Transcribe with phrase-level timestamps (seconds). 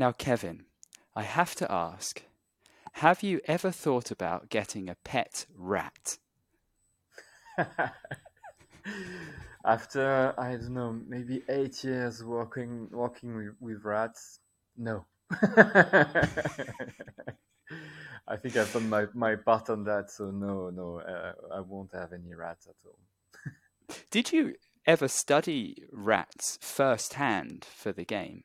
[0.00, 0.64] Now, Kevin,
[1.14, 2.22] I have to ask
[2.92, 6.16] have you ever thought about getting a pet rat?
[9.62, 14.40] After I don't know, maybe eight years working working with, with rats,
[14.74, 15.04] no.
[15.32, 15.58] I
[18.38, 22.14] think I've done my, my part on that, so no, no, uh, I won't have
[22.14, 22.98] any rats at all.
[24.10, 24.54] Did you
[24.86, 28.44] ever study rats firsthand for the game?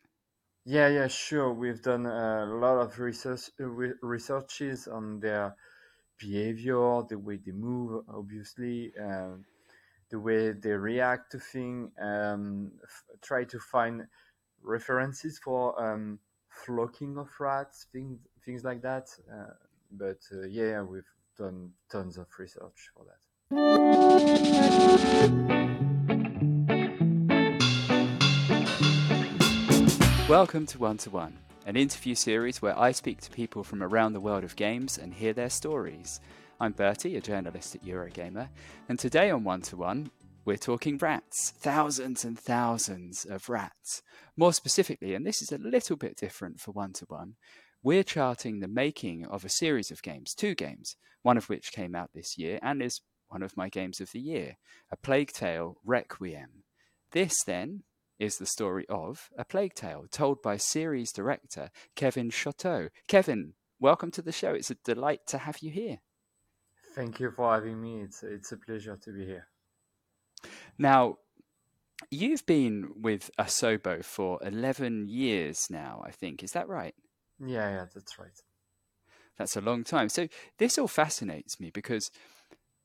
[0.65, 1.53] Yeah, yeah, sure.
[1.53, 5.55] We've done a lot of research uh, researches on their
[6.19, 9.45] behavior, the way they move, obviously, um,
[10.09, 11.91] the way they react to things.
[12.01, 14.07] Um, f- try to find
[14.63, 19.07] references for um, flocking of rats, things things like that.
[19.31, 19.53] Uh,
[19.91, 21.03] but uh, yeah, we've
[21.37, 23.05] done tons of research for
[23.51, 25.74] that.
[30.27, 31.37] Welcome to One to One,
[31.67, 35.13] an interview series where I speak to people from around the world of games and
[35.13, 36.19] hear their stories.
[36.59, 38.49] I'm Bertie, a journalist at Eurogamer,
[38.89, 40.09] and today on One to One,
[40.43, 41.53] we're talking rats.
[41.59, 44.01] Thousands and thousands of rats.
[44.35, 47.35] More specifically, and this is a little bit different for One to One,
[47.83, 51.93] we're charting the making of a series of games, two games, one of which came
[51.93, 54.57] out this year and is one of my games of the year
[54.91, 56.63] A Plague Tale Requiem.
[57.11, 57.83] This, then,
[58.19, 62.89] is the story of A Plague Tale, told by series director Kevin Choteau.
[63.07, 64.53] Kevin, welcome to the show.
[64.53, 65.99] It's a delight to have you here.
[66.93, 68.01] Thank you for having me.
[68.01, 69.47] It's it's a pleasure to be here.
[70.77, 71.17] Now,
[72.09, 76.43] you've been with Asobo for 11 years now, I think.
[76.43, 76.95] Is that right?
[77.39, 78.41] Yeah, yeah, that's right.
[79.37, 80.09] That's a long time.
[80.09, 80.27] So
[80.57, 82.11] this all fascinates me because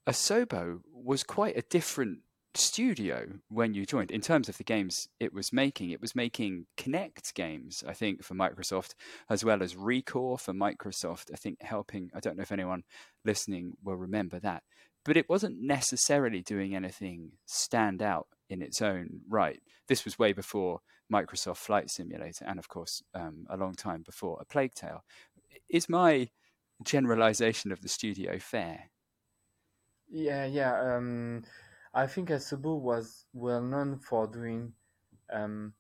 [0.06, 2.20] Asobo was quite a different
[2.54, 4.10] studio when you joined.
[4.10, 8.24] In terms of the games it was making it was making Kinect games i think
[8.24, 8.94] for microsoft
[9.28, 11.32] as well as ReCore for microsoft.
[11.32, 12.82] I think helping i don't know if anyone
[13.24, 14.62] listening will remember that.
[15.04, 19.60] But it wasn't necessarily doing anything stand out in its own right.
[19.88, 20.80] This was way before
[21.12, 25.04] microsoft flight simulator and of course um, a long time before a plague tale.
[25.68, 26.28] Is my
[26.84, 28.90] generalization of the studio fair?
[30.08, 31.44] Yeah yeah um
[31.94, 34.74] I think Asobo was well known for doing
[35.30, 35.74] um,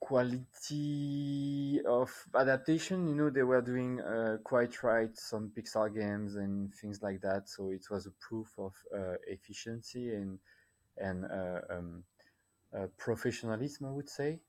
[0.00, 3.06] quality of adaptation.
[3.08, 7.48] You know, they were doing uh, quite right some Pixar games and things like that.
[7.48, 10.38] So it was a proof of uh, efficiency and
[10.98, 12.04] and uh, um,
[12.76, 14.40] uh, professionalism, I would say.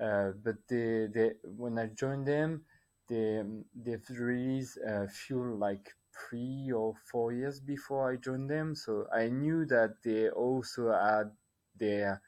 [0.00, 2.62] Uh, but they, they, when I joined them,
[3.08, 3.42] they
[3.74, 8.74] they've released a few like three or four years before I joined them.
[8.74, 11.30] So I knew that they also had
[11.78, 12.20] their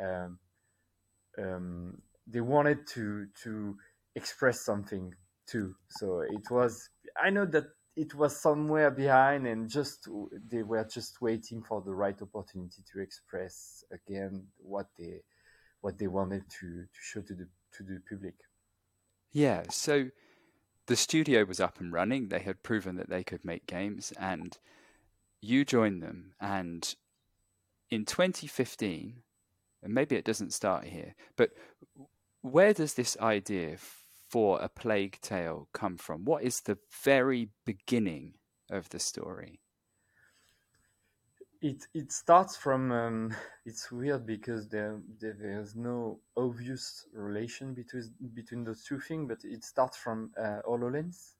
[0.00, 0.38] um,
[1.38, 3.76] um, they wanted to to
[4.14, 5.14] express something
[5.46, 5.74] too.
[5.88, 6.90] So it was
[7.20, 7.66] I know that
[7.96, 10.08] it was somewhere behind and just
[10.50, 15.20] they were just waiting for the right opportunity to express again what they
[15.80, 18.34] what they wanted to to show to the to the public.
[19.32, 20.08] Yeah, so
[20.88, 22.28] the studio was up and running.
[22.28, 24.56] They had proven that they could make games, and
[25.40, 26.32] you joined them.
[26.40, 26.94] And
[27.90, 29.22] in 2015,
[29.82, 31.50] and maybe it doesn't start here, but
[32.40, 33.76] where does this idea
[34.30, 36.24] for a plague tale come from?
[36.24, 38.34] What is the very beginning
[38.70, 39.60] of the story?
[41.60, 43.34] It it starts from um,
[43.66, 49.38] it's weird because there, there, there's no obvious relation between between those two things, but
[49.44, 51.34] it starts from uh, Hololens.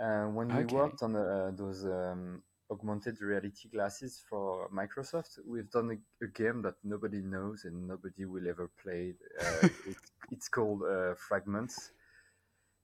[0.00, 5.90] Uh, when we worked on uh, those um, augmented reality glasses for Microsoft, we've done
[5.90, 9.14] a, a game that nobody knows and nobody will ever play.
[9.40, 9.96] Uh, it,
[10.30, 11.92] it's called uh, Fragments.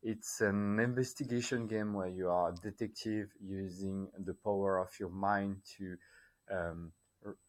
[0.03, 5.57] It's an investigation game where you are a detective using the power of your mind
[5.79, 5.97] to
[6.51, 6.93] um,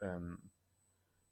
[0.01, 0.38] um,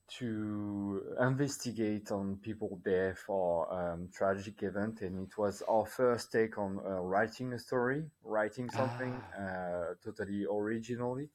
[0.07, 6.57] to investigate on people death or um, tragic event, and it was our first take
[6.57, 11.29] on uh, writing a story, writing something uh, totally originally,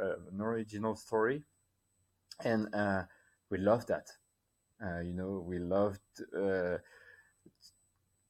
[0.00, 1.42] uh, an original story,
[2.44, 3.02] and uh,
[3.50, 4.08] we loved that.
[4.82, 6.00] Uh, you know, we loved
[6.36, 6.78] uh,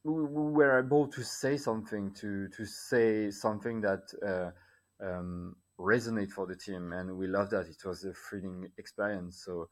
[0.03, 6.31] we, we, were able to say something to to say something that uh, um, resonate
[6.31, 7.67] for the team, and we loved that.
[7.67, 9.43] It was a thrilling experience.
[9.43, 9.69] So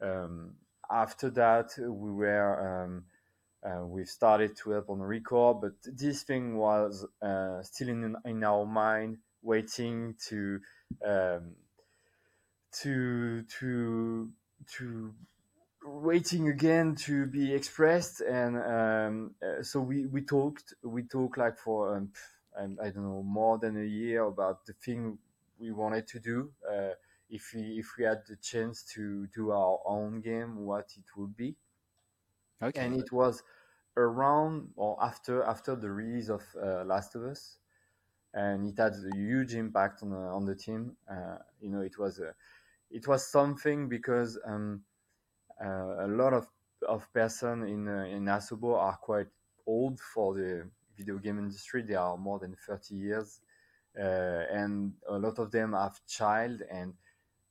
[0.00, 0.54] um,
[0.90, 2.84] after that, we were.
[2.84, 3.04] Um,
[3.64, 8.44] uh, we've started to help on ReCore, but this thing was uh, still in in
[8.44, 10.60] our mind, waiting to
[11.02, 11.52] um,
[12.82, 14.30] to to
[14.76, 15.14] to
[15.84, 21.58] waiting again to be expressed and um, uh, so we we talked we talked like
[21.58, 22.10] for um,
[22.58, 25.18] I, I, don't know more than a year about the thing
[25.58, 26.50] we wanted to do.
[26.68, 26.94] Uh,
[27.30, 31.36] if we if we had the chance to do our own game what it would
[31.36, 31.56] be.
[32.62, 32.80] Okay.
[32.80, 33.42] And it was
[33.96, 37.58] around or after after the release of uh, Last of Us.
[38.32, 40.96] And it had a huge impact on the, on the team.
[41.10, 42.34] Uh, you know it was a
[42.90, 44.82] it was something because um,
[45.62, 46.46] uh, a lot of
[46.88, 49.28] of person in uh, in Asobo are quite
[49.66, 51.82] old for the video game industry.
[51.82, 53.53] They are more than 30 years, uh,
[53.98, 56.62] Uh, and a lot of them have child.
[56.70, 56.94] And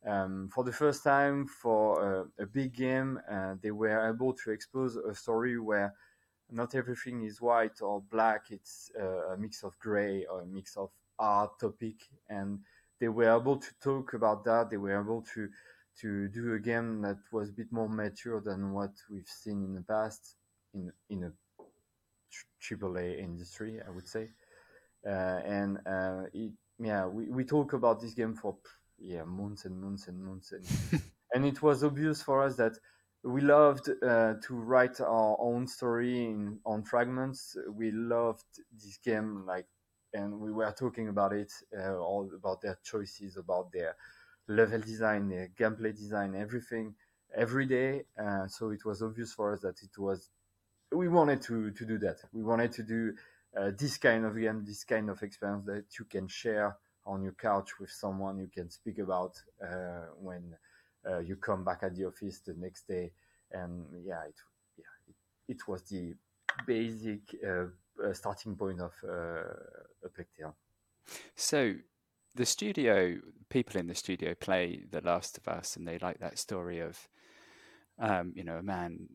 [0.06, 4.51] um, for the first time, for uh, a big game, uh, they were able to
[4.51, 5.94] expose a story where
[6.51, 8.51] not everything is white or black.
[8.51, 11.95] It's a mix of gray or a mix of art topic,
[12.30, 12.60] and
[13.00, 14.69] they were able to talk about that.
[14.69, 15.50] They were able to
[16.01, 19.75] to do a game that was a bit more mature than what we've seen in
[19.75, 20.36] the past
[20.74, 21.31] in in a
[22.62, 24.30] AAA industry, I would say.
[25.05, 28.57] Uh, and uh, it, yeah, we, we talk about this game for
[29.00, 31.01] yeah months and months and months, and,
[31.33, 32.73] and it was obvious for us that
[33.23, 37.55] we loved uh, to write our own story in, on fragments.
[37.71, 39.65] We loved this game, like,
[40.13, 43.95] and we were talking about it, uh, all about their choices, about their
[44.47, 46.95] level design, the gameplay design, everything
[47.35, 48.03] every day.
[48.21, 50.29] Uh, so it was obvious for us that it was
[50.91, 52.17] we wanted to to do that.
[52.31, 53.13] We wanted to do
[53.57, 57.33] uh, this kind of game, this kind of experience that you can share on your
[57.33, 60.55] couch with someone you can speak about uh, when
[61.09, 63.11] uh, you come back at the office the next day.
[63.51, 64.35] And yeah, it
[64.77, 65.15] yeah it,
[65.55, 66.13] it was the
[66.65, 67.65] basic uh,
[68.03, 70.55] uh, starting point of uh, Plague Tale.
[71.35, 71.73] So
[72.35, 73.17] the studio
[73.50, 77.07] people in the studio play The Last of Us, and they like that story of,
[78.00, 79.07] um, you know, a man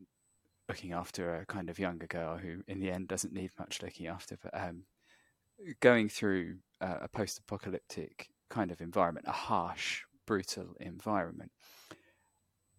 [0.69, 4.07] looking after a kind of younger girl who, in the end, doesn't need much looking
[4.07, 4.83] after, but um,
[5.79, 11.51] going through uh, a post-apocalyptic kind of environment, a harsh, brutal environment.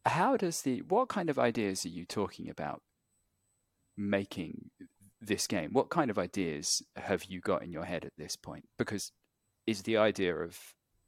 [0.07, 2.81] How does the what kind of ideas are you talking about
[3.97, 4.71] making
[5.21, 5.71] this game?
[5.73, 8.67] What kind of ideas have you got in your head at this point?
[8.79, 9.13] Because
[9.67, 10.59] is the idea of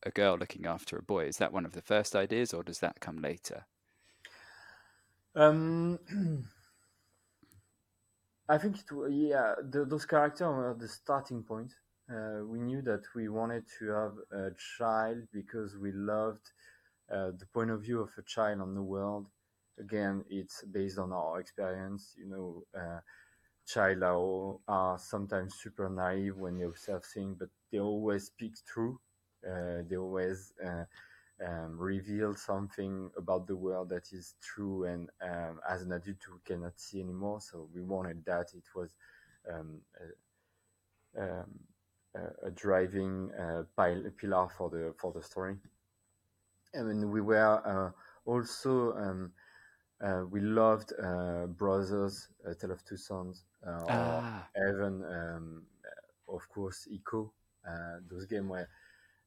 [0.03, 2.81] a girl looking after a boy is that one of the first ideas or does
[2.81, 3.67] that come later
[5.35, 5.99] um,
[8.55, 11.73] i think it yeah the, those characters were the starting point
[12.15, 16.47] uh, we knew that we wanted to have a child because we loved
[17.13, 19.27] uh, the point of view of a child on the world
[19.79, 23.01] again it's based on our experience you know uh,
[23.67, 28.99] child are, are sometimes super naive when they observe things but they always speak true.
[29.47, 30.85] Uh, they always uh,
[31.47, 36.39] um, reveal something about the world that is true and um, as an adult we
[36.45, 37.41] cannot see anymore.
[37.41, 38.53] So we wanted that.
[38.55, 38.95] It was
[39.53, 39.81] um,
[41.17, 41.51] a, um,
[42.45, 43.63] a, driving uh,
[44.17, 45.57] pillar for the for the story.
[46.75, 47.91] And we were uh,
[48.25, 49.33] also um,
[50.03, 54.49] uh, we loved uh, Brothers, uh, Tale of Two Sons, uh, ah.
[54.57, 55.63] or even um,
[56.29, 57.31] of course Ico
[57.67, 58.67] uh, those games where uh,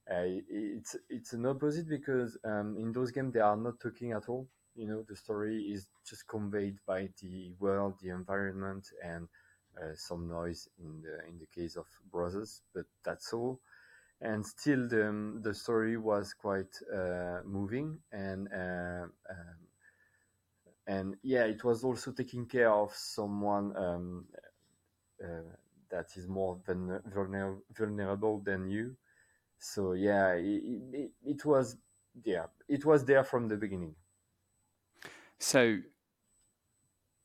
[0.07, 4.47] it's it's an opposite because um, in those games they are not talking at all.
[4.75, 9.27] You know, the story is just conveyed by the world, the environment, and
[9.81, 13.59] uh, some noise in the in the case of Brothers, but that's all.
[14.21, 19.57] And still, the um, the story was quite uh, moving, and uh, um,
[20.87, 24.25] and yeah, it was also taking care of someone um,
[25.23, 25.55] uh,
[25.89, 27.01] that is more vulner-
[27.77, 28.95] vulnerable than you.
[29.59, 30.61] So yeah, it,
[30.93, 31.77] it, it was
[32.23, 33.95] yeah, it was there from the beginning.
[35.39, 35.79] So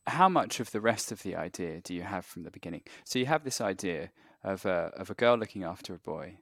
[0.06, 2.82] how much of the rest of the idea do you have from the beginning?
[3.04, 4.10] So you have this idea
[4.42, 6.38] of a, of a girl looking after a boy.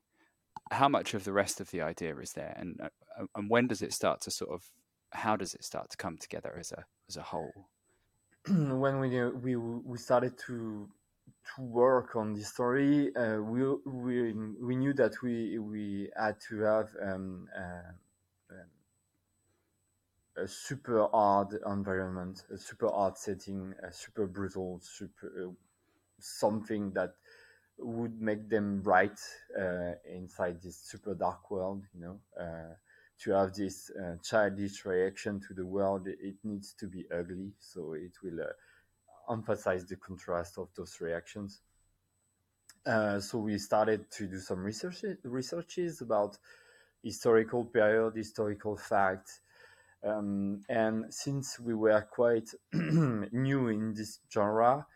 [0.71, 3.80] How much of the rest of the idea is there, and uh, and when does
[3.80, 4.64] it start to sort of
[5.12, 7.68] how does it start to come together as a as a whole?
[8.49, 10.88] when we we we started to
[11.54, 16.60] to work on this story, uh, we, we we knew that we we had to
[16.60, 17.92] have um, uh,
[18.50, 25.50] um, a super hard environment, a super hard setting, a super brutal, super uh,
[26.18, 27.14] something that
[27.78, 29.18] would make them bright
[29.58, 31.84] uh, inside this super dark world.
[31.94, 32.74] You know, uh,
[33.20, 37.52] to have this uh, childish reaction to the world, it needs to be ugly.
[37.58, 38.52] So it will uh,
[39.30, 41.61] emphasize the contrast of those reactions.
[42.87, 46.38] Uh, so we started to do some research researches about
[47.02, 49.40] historical period, historical facts.
[50.04, 54.87] Um, and since we were quite new in this genre,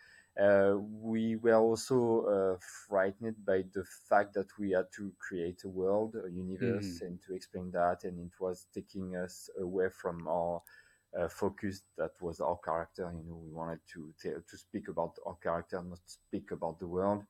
[0.41, 2.59] uh, we were also uh,
[2.89, 7.03] frightened by the fact that we had to create a world, a universe, mm.
[7.03, 10.63] and to explain that, and it was taking us away from our
[11.19, 13.13] uh, focus that was our character.
[13.15, 17.25] You know, we wanted to to speak about our character, not speak about the world.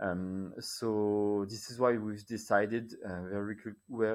[0.00, 3.56] Um, so this is why we've decided uh, very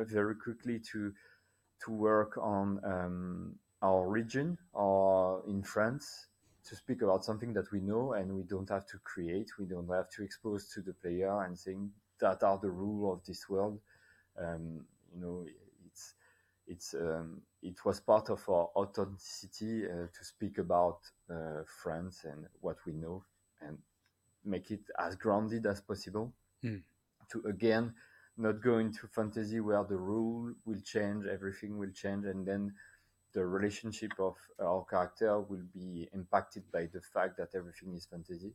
[0.06, 1.14] very quickly to
[1.84, 6.28] to work on um, our region, or in France,
[6.66, 9.50] to speak about something that we know and we don't have to create.
[9.60, 13.26] We don't have to expose to the player and saying that are the rule of
[13.26, 13.80] this world.
[14.40, 15.46] Um, you know,
[16.68, 22.46] it's um, it was part of our authenticity uh, to speak about uh, France and
[22.62, 23.24] what we know
[23.62, 23.78] and
[24.46, 26.34] make it as grounded as possible.
[26.64, 26.82] Mm.
[27.32, 27.94] To again
[28.38, 32.74] not go into fantasy where the rule will change, everything will change, and then
[33.34, 38.54] the relationship of our character will be impacted by the fact that everything is fantasy.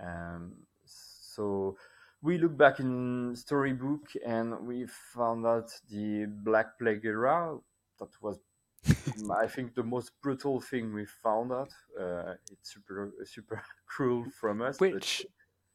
[0.00, 0.52] Um,
[0.84, 1.76] so
[2.22, 7.56] we look back in storybook and we found out the Black Plague era.
[7.98, 8.38] That was,
[9.30, 11.72] I think, the most brutal thing we found out.
[11.98, 14.80] Uh, it's super super cruel from us.
[14.80, 15.26] Which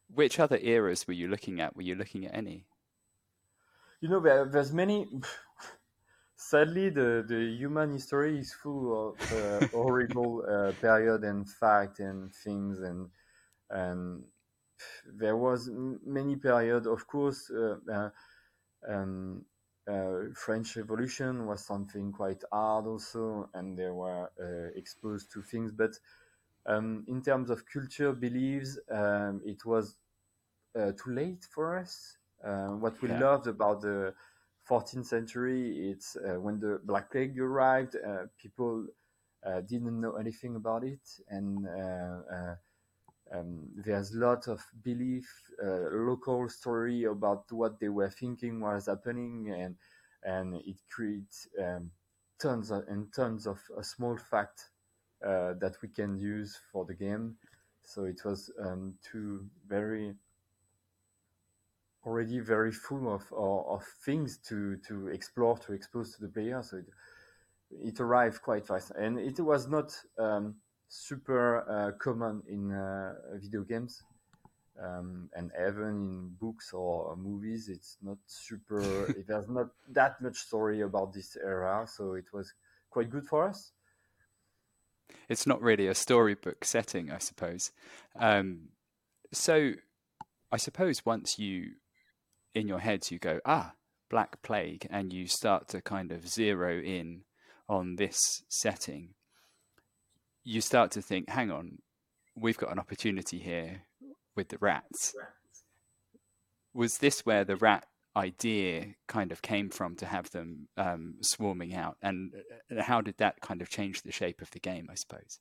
[0.09, 0.15] but...
[0.15, 1.75] which other eras were you looking at?
[1.75, 2.65] Were you looking at any?
[4.01, 5.07] You know, there, there's many
[6.35, 12.33] sadly, the, the human history is full of uh, horrible uh, period and fact and
[12.33, 13.09] things and
[13.69, 14.23] and
[15.05, 15.69] there was
[16.05, 16.87] many period.
[16.87, 18.09] Of course, uh, uh
[18.87, 19.45] um,
[19.89, 25.71] uh, French Revolution was something quite hard also, and they were uh, exposed to things.
[25.71, 25.91] But
[26.65, 29.97] um, in terms of culture beliefs, um, it was
[30.75, 32.17] too late for us.
[32.79, 33.19] what we yeah.
[33.19, 34.13] loved about the
[34.69, 38.85] 14th century, it's uh, when the Black Plague arrived, uh, people
[39.45, 41.67] uh, didn't know anything about it, and
[43.33, 45.27] um, there's a lot of belief,
[45.61, 49.75] local story about what they were thinking was happening, and
[50.23, 51.91] and it creates um,
[52.39, 54.69] tons of, and tons of a small fact
[55.25, 57.35] uh, that we can use for the game.
[57.81, 60.15] So it was um, two very
[62.05, 66.61] already very full of, of, of things to, to explore, to expose to the player.
[66.61, 66.85] So it,
[67.71, 68.91] it arrived quite fast.
[68.91, 70.55] And it was not um,
[70.87, 74.03] super uh, common in uh, video games.
[74.81, 79.13] Um, and even in books or movies, it's not super.
[79.27, 82.53] there's not that much story about this era, so it was
[82.89, 83.71] quite good for us.
[85.29, 87.71] It's not really a storybook setting, I suppose.
[88.15, 88.69] Um,
[89.31, 89.73] so,
[90.51, 91.73] I suppose once you
[92.53, 93.73] in your heads you go, ah,
[94.09, 97.23] Black Plague, and you start to kind of zero in
[97.67, 99.15] on this setting,
[100.43, 101.79] you start to think, hang on,
[102.35, 103.83] we've got an opportunity here
[104.35, 105.13] with the rats.
[106.73, 107.85] Was this where the rat
[108.15, 111.97] idea kind of came from to have them um, swarming out?
[112.01, 112.33] And
[112.71, 115.39] uh, how did that kind of change the shape of the game, I suppose?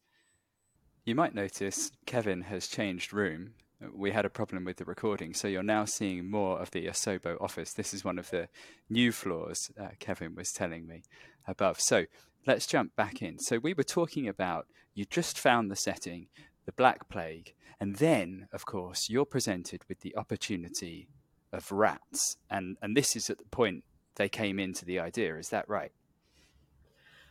[1.05, 3.55] You might notice Kevin has changed room
[3.93, 5.35] we had a problem with the recording.
[5.35, 7.73] So you're now seeing more of the Asobo office.
[7.73, 8.49] This is one of the
[8.89, 11.03] new floors uh, Kevin was telling me
[11.47, 11.81] above.
[11.81, 12.07] So
[12.47, 13.39] let's jump back in.
[13.39, 16.29] So we were talking about you just found the setting,
[16.67, 21.09] the Black Plague, and then, of course, you're presented with the opportunity
[21.53, 22.37] of rats.
[22.51, 23.85] And, and this is at the point
[24.17, 25.37] they came into the idea.
[25.37, 25.93] Is that right?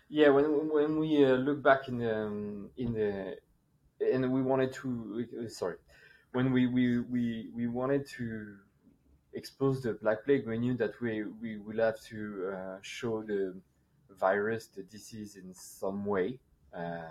[0.09, 3.37] Yeah, when when we uh, look back in the um, in the
[4.01, 5.77] and we wanted to uh, sorry
[6.33, 8.55] when we, we, we, we wanted to
[9.33, 13.55] expose the Black Plague, we knew that we, we will have to uh, show the
[14.19, 16.39] virus, the disease in some way.
[16.75, 17.01] Uh,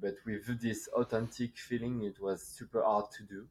[0.00, 3.46] but with this authentic feeling, it was super hard to do.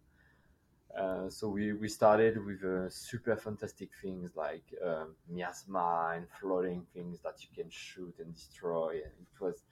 [0.98, 6.86] Uh, so we, we started with uh, super fantastic things like um, miasma and floating
[6.94, 9.02] things that you can shoot and destroy.
[9.04, 9.64] And it was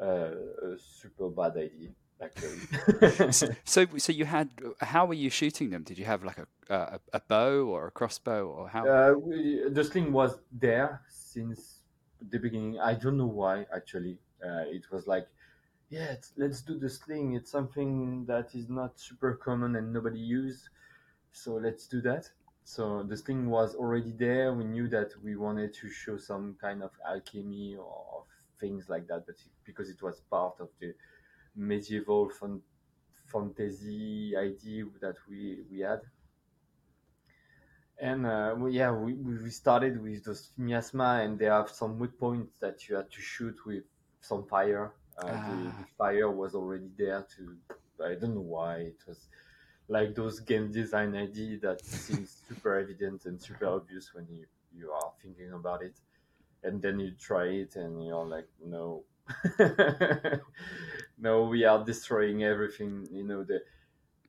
[0.00, 1.90] uh, a super bad idea
[2.22, 3.32] actually.
[3.64, 4.50] so, so you had.
[4.80, 5.82] How were you shooting them?
[5.82, 8.86] Did you have like a a, a bow or a crossbow or how?
[8.86, 11.75] Uh, we, the sling was there since
[12.30, 12.78] the beginning.
[12.80, 14.18] I don't know why actually.
[14.44, 15.28] Uh, it was like
[15.90, 17.34] yeah, let's do this thing.
[17.34, 20.68] It's something that is not super common and nobody use,
[21.32, 22.30] so let's do that.
[22.64, 24.52] So the thing was already there.
[24.54, 28.24] We knew that we wanted to show some kind of alchemy or
[28.60, 30.94] things like that, but because it was part of the
[31.56, 32.30] medieval
[33.32, 36.00] fantasy idea that we we had.
[37.98, 42.18] And uh, well, yeah, we, we started with those miasma, and they have some wood
[42.18, 43.84] points that you had to shoot with
[44.20, 44.92] some fire.
[45.22, 45.48] Uh, ah.
[45.48, 47.56] the, the, fire was already there to,
[48.04, 49.28] I don't know why it was
[49.88, 54.90] like those game design idea that seems super evident and super obvious when you you
[54.90, 55.94] are thinking about it,
[56.62, 59.04] and then you try it and you're like, no,
[61.18, 63.06] no, we are destroying everything.
[63.10, 63.62] You know the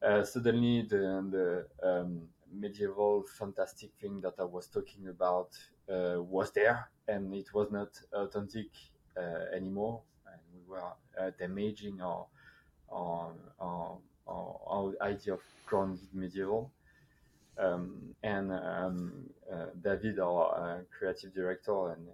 [0.02, 5.50] uh, suddenly the the um, medieval fantastic thing that I was talking about
[5.92, 8.68] uh, was there, and it was not authentic
[9.18, 10.84] uh, anymore, and we were
[11.20, 12.26] uh, damaging our
[12.92, 16.72] our, our, our, idea of grounded medieval.
[17.60, 22.08] Um, and um, uh, David, our uh, creative director and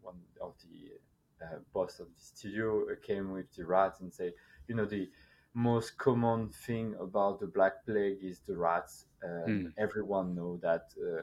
[0.00, 4.32] one of the uh, boss of the studio, came with the rats and say,
[4.68, 5.10] you know, the
[5.54, 9.06] most common thing about the Black Plague is the rats.
[9.48, 9.72] Mm.
[9.78, 10.92] Everyone know that.
[11.00, 11.22] Uh,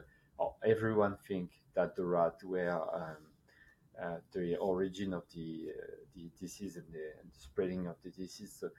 [0.66, 3.16] everyone think that the rat were um,
[4.02, 8.10] uh, the origin of the uh, the disease and the, and the, spreading of the
[8.10, 8.56] disease.
[8.60, 8.70] So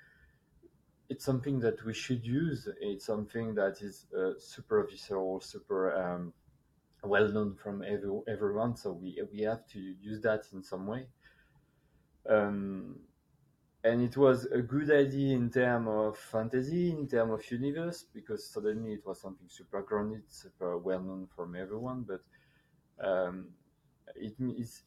[1.09, 2.67] it's something that we should use.
[2.81, 6.33] It's something that is uh, super visceral, super um,
[7.03, 8.75] well known from every, everyone.
[8.75, 11.07] So we we have to use that in some way.
[12.27, 12.95] Um,
[13.85, 18.49] and it was a good idea in terms of fantasy, in terms of universe, because
[18.49, 22.03] suddenly it was something super grounded, super well known from everyone.
[22.07, 22.21] But
[23.07, 23.49] um,
[24.15, 24.33] it,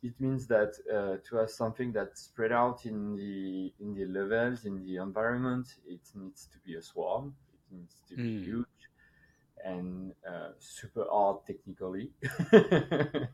[0.03, 4.65] it means that uh, to have something that's spread out in the in the levels,
[4.65, 7.35] in the environment, it needs to be a swarm.
[7.53, 8.45] It needs to be mm.
[8.45, 8.67] huge
[9.65, 12.11] and uh, super hard technically.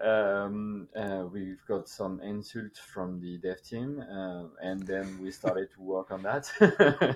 [0.00, 5.70] Um, uh, we've got some insults from the dev team, uh, and then we started
[5.74, 6.50] to work on that.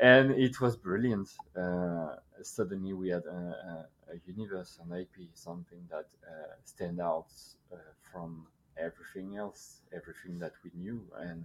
[0.00, 1.28] and it was brilliant.
[1.54, 7.28] Uh, suddenly, we had a, a, universe, an IP, something that uh, stand out
[7.72, 7.76] uh,
[8.10, 8.46] from
[8.78, 11.44] everything else, everything that we knew, and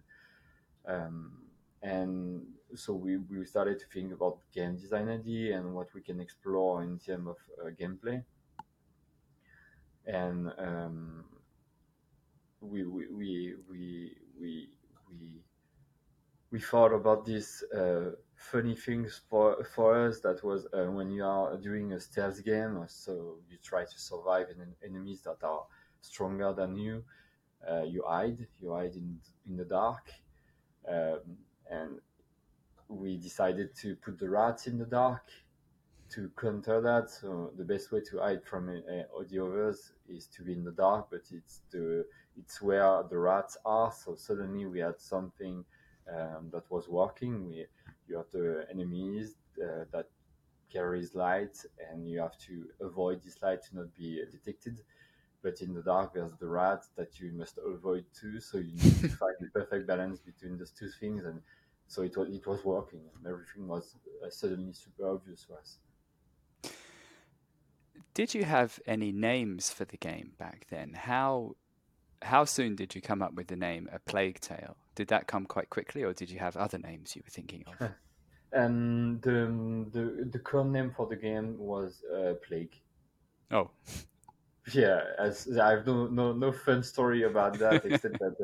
[0.86, 1.34] um,
[1.82, 6.22] and so we, we started to think about game design idea and what we can
[6.22, 8.24] explore in terms of uh, gameplay
[10.06, 11.24] and um,
[12.62, 14.70] we, we, we, we, we,
[16.52, 21.24] we, thought about these uh, funny things for, for us that was uh, when you
[21.24, 25.63] are doing a stealth game, so you try to survive in enemies that are
[26.02, 27.04] stronger than you.
[27.70, 30.12] Uh, you hide, you hide in, in the dark.
[30.88, 31.38] Um,
[31.70, 32.00] and
[32.89, 35.24] we decided to put the rats in the dark
[36.15, 40.43] to counter that, so the best way to hide from uh, the others is to
[40.43, 42.06] be in the dark, but it's the
[42.38, 43.91] it's where the rats are.
[43.91, 45.63] So suddenly we had something
[46.12, 47.47] um, that was working.
[47.47, 47.65] We
[48.08, 50.08] you have the enemies uh, that
[50.71, 51.58] carries light,
[51.91, 54.80] and you have to avoid this light to not be detected.
[55.43, 58.39] But in the dark, there's the rats that you must avoid too.
[58.39, 61.41] So you need to find the perfect balance between those two things, and
[61.88, 65.80] so it was it was working, and everything was uh, suddenly super obvious for us.
[68.13, 70.93] Did you have any names for the game back then?
[70.93, 71.56] How
[72.21, 74.78] how soon did you come up with the name A Plague Tale?
[74.95, 77.91] Did that come quite quickly, or did you have other names you were thinking of?
[78.52, 79.47] and the
[79.91, 82.76] the the current name for the game was uh, Plague.
[83.52, 83.69] Oh.
[84.71, 88.38] Yeah, as I have no no, no fun story about that except that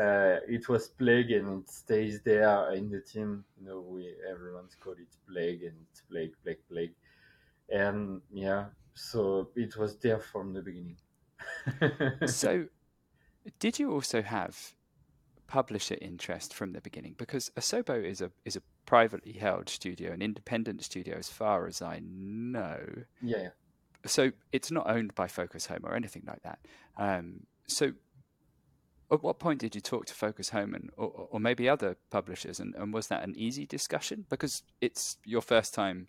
[0.00, 3.44] uh, it was Plague and it stays there in the team.
[3.60, 6.94] You know, we everyone's called it Plague and it's Plague, Plague, Plague,
[7.68, 10.96] and yeah, so it was there from the beginning.
[12.26, 12.66] so,
[13.58, 14.74] did you also have
[15.46, 17.14] publisher interest from the beginning?
[17.18, 21.82] Because Asobo is a is a privately held studio, an independent studio, as far as
[21.82, 22.80] I know.
[23.20, 23.48] Yeah.
[24.04, 26.58] So it's not owned by Focus Home or anything like that.
[26.96, 27.92] Um, so,
[29.12, 32.58] at what point did you talk to Focus Home and or, or maybe other publishers,
[32.60, 34.26] and, and was that an easy discussion?
[34.28, 36.08] Because it's your first time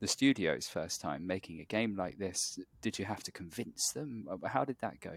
[0.00, 4.26] the studio's first time making a game like this, did you have to convince them?
[4.30, 5.12] Uh, how did that go?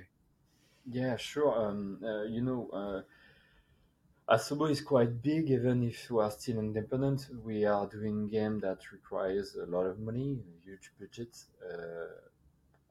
[0.86, 1.58] Yeah, sure.
[1.58, 7.28] Um, uh, you know, uh, Asobo is quite big, even if we are still independent.
[7.44, 11.36] We are doing game that requires a lot of money, a huge budget.
[11.64, 12.30] Uh,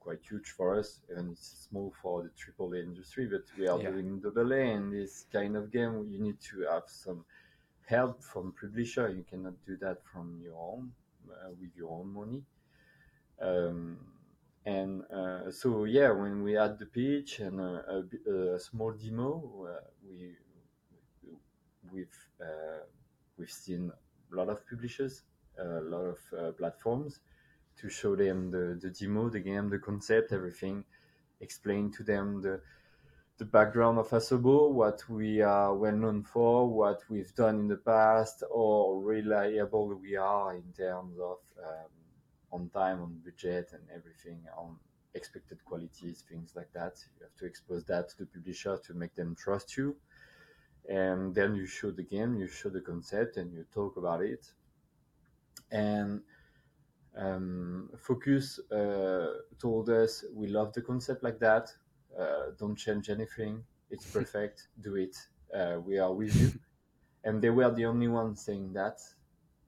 [0.00, 3.26] quite huge for us, and it's small for the AAA industry.
[3.26, 3.90] But we are yeah.
[3.90, 7.24] doing double A, and this kind of game, you need to have some
[7.86, 9.08] help from publisher.
[9.10, 10.92] You cannot do that from your own
[11.60, 12.42] with your own money.
[13.40, 13.98] Um,
[14.64, 19.66] and uh, so yeah, when we had the pitch and a, a, a small demo,
[19.68, 20.36] uh, we
[21.92, 22.84] we've uh,
[23.36, 23.90] we've seen
[24.32, 25.22] a lot of publishers,
[25.58, 27.20] a lot of uh, platforms
[27.80, 30.84] to show them the, the demo, the game, the concept, everything,
[31.40, 32.60] explain to them the
[33.38, 37.76] the background of Asobo, what we are well known for, what we've done in the
[37.76, 41.90] past, or reliable we are in terms of um,
[42.52, 44.76] on time, on budget, and everything, on
[45.14, 46.94] expected qualities, things like that.
[47.16, 49.96] You have to expose that to the publisher to make them trust you.
[50.88, 54.46] And then you show the game, you show the concept, and you talk about it.
[55.70, 56.20] And
[57.16, 59.26] um, Focus uh,
[59.58, 61.72] told us we love the concept like that.
[62.18, 63.64] Uh, don't change anything.
[63.90, 64.68] It's perfect.
[64.80, 65.16] Do it.
[65.54, 66.52] Uh, we are with you.
[67.24, 68.98] And they were the only ones saying that.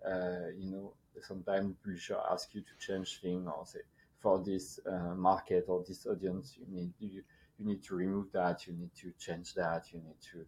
[0.04, 3.80] Uh, you know, sometimes publisher ask you to change things or say
[4.20, 7.22] for this uh, market or this audience, you need you,
[7.58, 8.66] you need to remove that.
[8.66, 9.92] You need to change that.
[9.92, 10.44] You need to.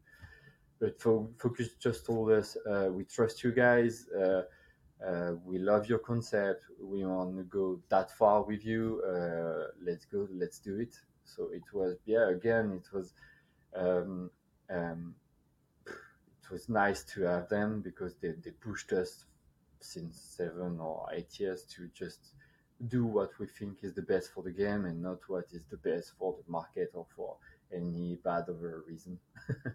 [0.80, 4.06] But Focus just told us uh, we trust you guys.
[4.09, 4.42] Uh,
[5.44, 6.64] we love your concept.
[6.82, 9.02] We want to go that far with you.
[9.06, 10.26] Uh, let's go.
[10.32, 10.96] Let's do it.
[11.27, 12.31] So it was, yeah.
[12.31, 13.12] Again, it was,
[13.75, 14.31] um,
[14.71, 15.15] um,
[15.87, 19.25] it was nice to have them because they, they pushed us
[19.81, 22.33] since seven or eight years to just
[22.89, 25.77] do what we think is the best for the game and not what is the
[25.79, 27.37] best for the market or for
[27.75, 29.19] any bad other reason.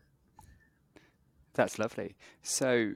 [1.53, 2.15] That's lovely.
[2.41, 2.93] So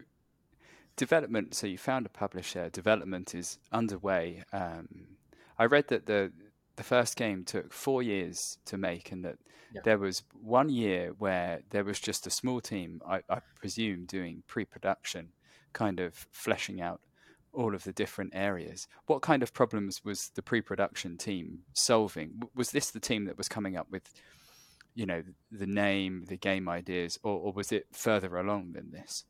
[0.96, 1.56] development.
[1.56, 2.70] So you found a publisher.
[2.70, 4.44] Development is underway.
[4.54, 5.18] Um,
[5.58, 6.32] I read that the
[6.76, 9.38] the first game took four years to make, and that
[9.74, 9.82] yeah.
[9.84, 14.44] there was one year where there was just a small team, I, I presume, doing
[14.48, 15.30] pre-production,
[15.74, 17.02] kind of fleshing out
[17.54, 18.88] all of the different areas.
[19.06, 22.42] What kind of problems was the pre-production team solving?
[22.54, 24.12] Was this the team that was coming up with,
[24.94, 29.24] you know, the name, the game ideas, or, or was it further along than this?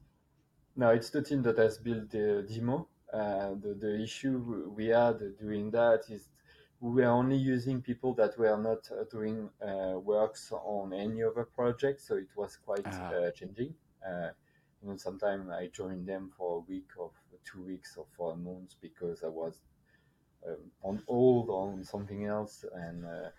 [0.75, 2.87] No, it's the team that has built the demo.
[3.13, 6.27] Uh, the, the issue we had doing that is
[6.85, 11.43] we were only using people that were not uh, doing uh, works on any other
[11.43, 13.09] project, so it was quite ah.
[13.09, 13.73] uh, changing.
[14.07, 14.29] Uh,
[14.81, 17.09] you know, sometimes I joined them for a week or
[17.43, 19.55] two weeks or for a month because I was
[20.47, 23.29] um, on hold on something else and uh,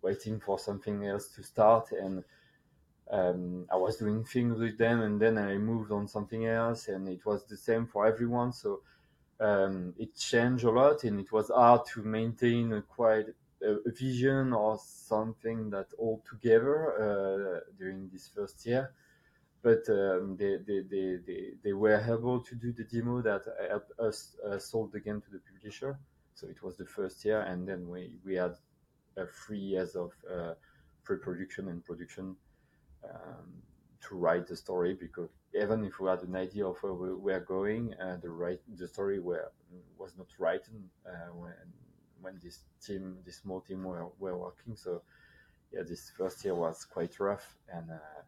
[0.00, 2.24] waiting for something else to start and
[3.10, 7.08] um, I was doing things with them, and then I moved on something else, and
[7.08, 8.52] it was the same for everyone.
[8.52, 8.82] So
[9.40, 13.26] um, it changed a lot, and it was hard to maintain a quite
[13.62, 18.92] a, a vision or something that all together uh, during this first year.
[19.62, 23.98] But um, they, they, they, they, they were able to do the demo that helped
[23.98, 25.98] us uh, sold the game to the publisher.
[26.34, 28.54] So it was the first year, and then we, we had
[29.16, 30.54] uh, three years of uh,
[31.02, 32.36] pre-production and production
[33.04, 33.62] um,
[34.08, 37.40] to write the story because even if we had an idea of where we were
[37.40, 39.50] going, uh, the right the story were,
[39.98, 41.52] was not written uh, when
[42.20, 44.76] when this team, this small team, were, were working.
[44.76, 45.02] So
[45.72, 48.22] yeah, this first year was quite rough, and uh,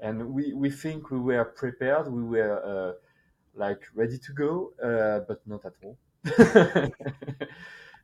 [0.00, 2.08] and we we think we were prepared.
[2.12, 2.92] We were uh,
[3.54, 5.96] like ready to go, uh, but not at all.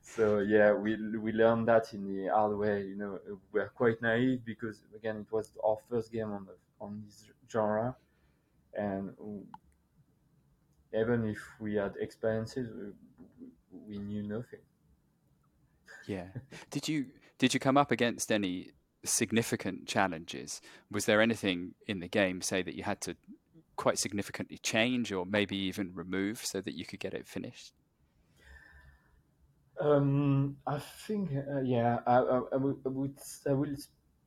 [0.02, 2.82] so yeah, we we learned that in the hard way.
[2.82, 3.18] You know,
[3.52, 7.96] we're quite naive because again, it was our first game on the, on this genre,
[8.76, 9.12] and
[10.92, 14.60] even if we had experiences, we, we knew nothing.
[16.06, 16.26] Yeah.
[16.70, 17.06] did you
[17.38, 18.70] did you come up against any
[19.04, 20.60] significant challenges?
[20.90, 23.16] Was there anything in the game, say, that you had to
[23.76, 27.72] quite significantly change or maybe even remove so that you could get it finished?
[29.80, 33.76] Um, I think, uh, yeah, I, I, I, would, I, would, I will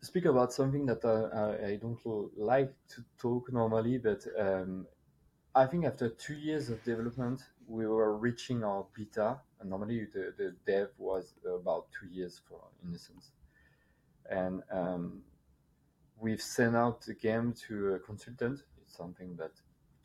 [0.01, 1.99] speak about something that uh, I, I don't
[2.37, 4.85] like to talk normally, but um,
[5.55, 9.39] I think after two years of development, we were reaching our beta.
[9.59, 13.31] And normally, the, the dev was about two years for Innocence.
[14.29, 15.21] And um,
[16.19, 18.61] we've sent out the game to a consultant.
[18.81, 19.51] It's something that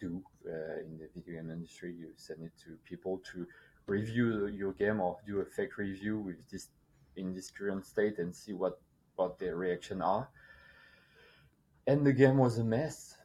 [0.01, 1.95] do uh, in the video game industry.
[1.99, 3.47] You send it to people to
[3.87, 6.69] review your game or do a fake review with this
[7.17, 8.81] in this current state and see what
[9.17, 10.29] what their reaction are.
[11.87, 13.17] And the game was a mess.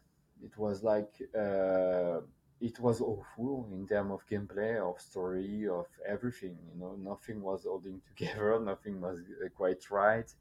[0.44, 2.22] It was like uh,
[2.60, 6.58] it, was awful in terms of gameplay, of story, of everything.
[6.74, 8.60] You know, nothing was holding together.
[8.64, 10.32] Nothing was uh, quite right.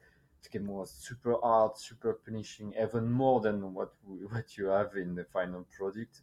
[0.43, 3.93] The game was super hard, super punishing, even more than what
[4.31, 6.23] what you have in the final product.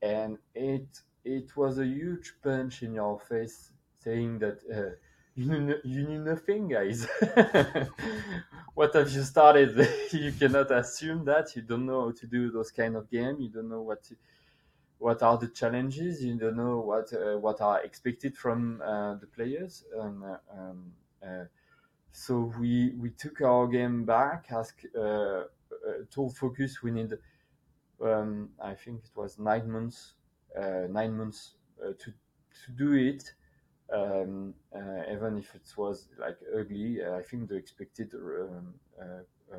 [0.00, 4.58] And it it was a huge punch in your face, saying that.
[4.72, 4.96] Uh,
[5.34, 7.06] you you knew nothing, guys.
[8.74, 9.76] what have you started?
[10.12, 13.36] you cannot assume that you don't know how to do those kind of game.
[13.40, 14.10] You don't know what
[14.98, 16.22] what are the challenges.
[16.24, 19.84] You don't know what uh, what are expected from uh, the players.
[19.98, 20.92] And, uh, um,
[21.26, 21.44] uh,
[22.12, 24.46] so we we took our game back.
[24.50, 26.82] Ask uh, uh, focus.
[26.82, 27.14] We need.
[28.02, 30.14] Um, I think it was nine months.
[30.56, 32.12] nine months to
[32.64, 33.32] to do it
[33.92, 37.02] um, uh, even if it was like ugly.
[37.02, 39.56] Uh, I think the expected um, uh,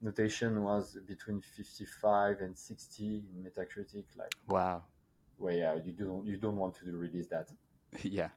[0.00, 4.04] notation was between 55 and 60 in Metacritic.
[4.16, 4.82] Like wow,
[5.38, 7.48] well, yeah, you don't you don't want to release that.
[8.02, 8.28] yeah.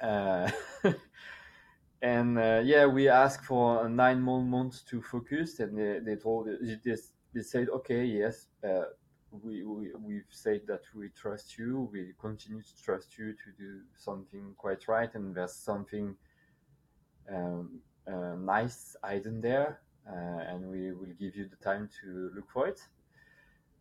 [0.00, 0.50] Uh,
[2.02, 6.48] and uh, yeah, we asked for nine more months to focus, and they, they told
[6.48, 6.96] they,
[7.34, 8.84] they said, okay, yes, uh,
[9.42, 11.88] we, we we've said that we trust you.
[11.92, 16.14] We continue to trust you to do something quite right, and there's something
[17.32, 22.50] um, uh, nice hidden there, uh, and we will give you the time to look
[22.50, 22.80] for it.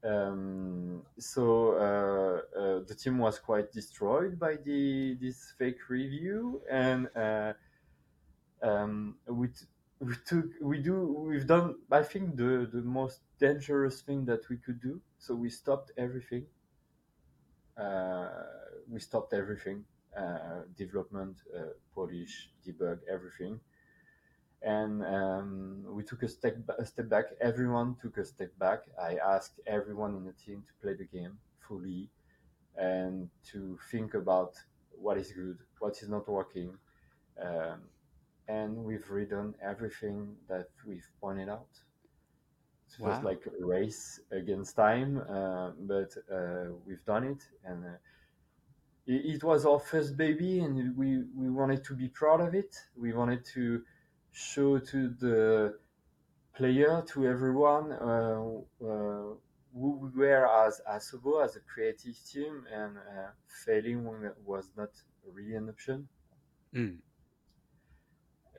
[0.05, 7.09] Um, so uh, uh the team was quite destroyed by the this fake review, and
[7.15, 7.53] uh,
[8.61, 9.49] um, we
[10.07, 10.95] we took we do
[11.29, 15.01] we've done I think the the most dangerous thing that we could do.
[15.17, 16.45] So we stopped everything.
[17.77, 18.29] Uh,
[18.87, 19.83] we stopped everything,
[20.15, 23.59] uh, development, uh, polish, debug, everything,
[24.61, 27.25] and um, we took a step a step back.
[27.41, 28.79] Everyone took a step back.
[29.01, 31.37] I asked everyone in the team to play the game
[31.67, 32.09] fully
[32.77, 34.55] and to think about
[34.91, 36.75] what is good, what is not working.
[37.41, 37.81] Um,
[38.47, 41.69] and we've redone everything that we've pointed out.
[42.87, 43.09] It wow.
[43.09, 47.89] was like a race against time, uh, but uh, we've done it, and uh,
[49.07, 52.75] it, it, was our first baby, and we we wanted to be proud of it.
[52.95, 53.81] We wanted to
[54.31, 55.79] show to the
[56.55, 59.33] player, to everyone, uh, uh,
[59.73, 63.31] who we were as Asobo, as a creative team, and uh,
[63.65, 64.05] failing
[64.45, 64.89] was not
[65.33, 66.07] really an option.
[66.75, 66.97] Mm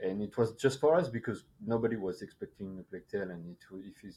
[0.02, 3.58] and it was just for us because nobody was expecting a Plague Tale, and it
[3.72, 4.16] if it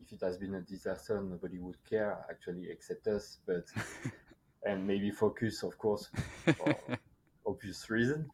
[0.00, 3.64] if it has been a disaster, nobody would care actually except us, but
[4.66, 6.08] and maybe focus, of course,
[6.56, 6.74] for
[7.46, 8.30] obvious reason.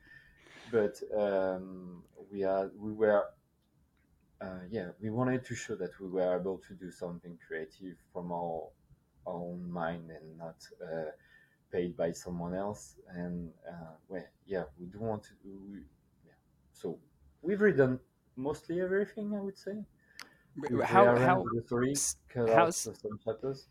[0.70, 3.24] But um, we are we were
[4.40, 8.32] uh, yeah we wanted to show that we were able to do something creative from
[8.32, 8.68] our
[9.26, 10.56] own mind and not.
[10.82, 11.10] Uh,
[11.72, 15.80] paid by someone else and uh, well yeah we do want to we,
[16.82, 16.98] so
[17.42, 18.00] we've redone
[18.36, 19.84] mostly everything, I would say.
[20.84, 21.44] how how
[22.34, 23.68] how's, some chapters.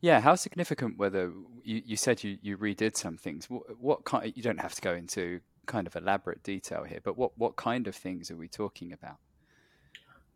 [0.00, 1.32] Yeah, how significant were the?
[1.64, 3.48] You, you said you, you redid some things.
[3.48, 4.32] What, what kind?
[4.36, 7.88] You don't have to go into kind of elaborate detail here, but what what kind
[7.88, 9.16] of things are we talking about?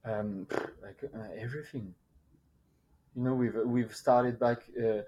[0.05, 0.47] Um,
[0.83, 1.95] like uh, everything.
[3.15, 4.63] You know, we've we've started back.
[4.77, 5.03] Uh,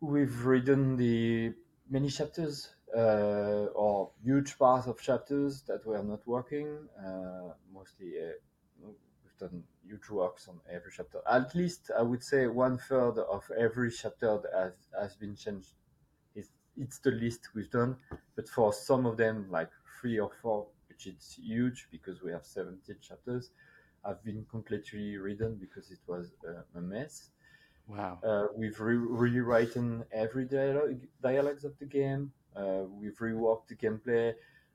[0.00, 1.54] we've redone the
[1.88, 6.88] many chapters uh, or huge parts of chapters that were not working.
[6.98, 8.32] Uh, mostly, uh,
[8.82, 11.20] we've done huge works on every chapter.
[11.30, 15.70] At least, I would say one third of every chapter that has, has been changed.
[16.34, 17.96] It's, it's the list we've done,
[18.36, 22.44] but for some of them, like three or four, which is huge because we have
[22.44, 23.50] 17 chapters,
[24.04, 27.30] have been completely redone because it was uh, a mess.
[27.86, 28.18] Wow.
[28.24, 32.32] Uh, we've re- rewritten every dialogue, dialogues of the game.
[32.56, 34.34] Uh, we've reworked the gameplay.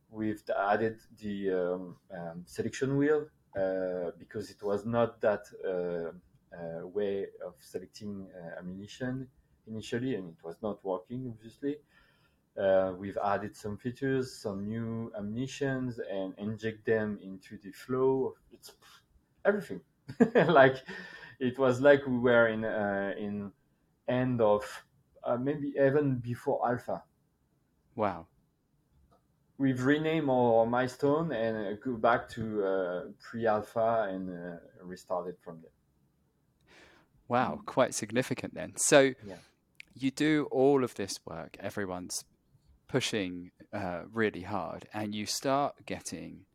[0.09, 6.11] We've added the um, um, selection wheel uh, because it was not that uh,
[6.55, 9.27] uh, way of selecting uh, ammunition
[9.67, 11.77] initially, and it was not working, obviously.
[12.99, 18.35] we've added some features, some new ammunitions, and inject them into the flow.
[18.51, 18.71] It's
[19.45, 19.81] everything.
[20.47, 20.77] like
[21.39, 23.51] it was like we were in in
[24.07, 24.63] end of
[25.39, 27.03] maybe even before alpha
[27.97, 28.27] Wow.
[29.57, 35.61] We've renamed our milestone and uh, go back to uh, pre-alpha and uh, restarted from
[35.61, 35.71] there.
[37.27, 38.73] Wow, quite significant then.
[38.77, 39.37] So yeah.
[39.95, 41.57] you do all of this work.
[41.59, 42.23] Everyone's
[42.87, 46.45] pushing uh, really hard, and you start getting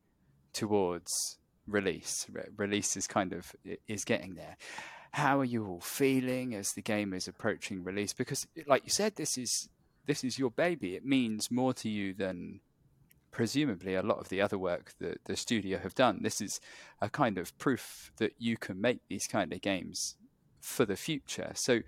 [0.52, 2.26] towards release.
[2.32, 3.52] Re- release is kind of
[3.88, 4.56] is getting there.
[5.12, 8.12] how are you all feeling as the game is approaching release?
[8.14, 9.68] Because, like you said, this is
[10.06, 10.94] this is your baby.
[10.94, 12.60] It means more to you than
[13.30, 16.20] presumably a lot of the other work that the studio have done.
[16.22, 16.60] This is
[17.00, 20.16] a kind of proof that you can make these kind of games
[20.60, 21.52] for the future.
[21.54, 21.80] So,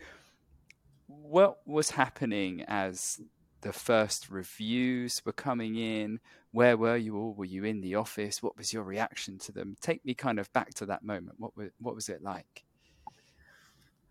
[1.07, 3.21] what was happening as
[3.61, 6.21] the first reviews were coming in?
[6.51, 7.35] Where were you all?
[7.35, 8.43] Were you in the office?
[8.43, 9.77] What was your reaction to them?
[9.81, 11.37] Take me kind of back to that moment.
[11.39, 12.65] What was, what was it like?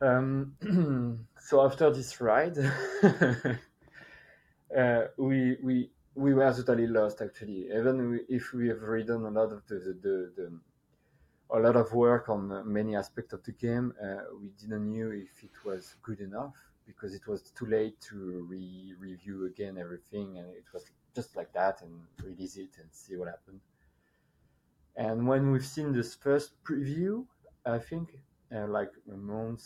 [0.01, 0.55] Um,
[1.39, 2.57] so after this ride,
[4.77, 7.67] uh, we we we were totally lost actually.
[7.67, 10.59] Even if we have ridden a lot of the, the, the, the
[11.51, 15.43] a lot of work on many aspects of the game, uh, we didn't know if
[15.43, 16.55] it was good enough
[16.85, 21.53] because it was too late to re- review again everything, and it was just like
[21.53, 23.61] that and release it and see what happened.
[24.95, 27.25] And when we've seen this first preview,
[27.65, 28.19] I think
[28.53, 29.63] uh, like a month,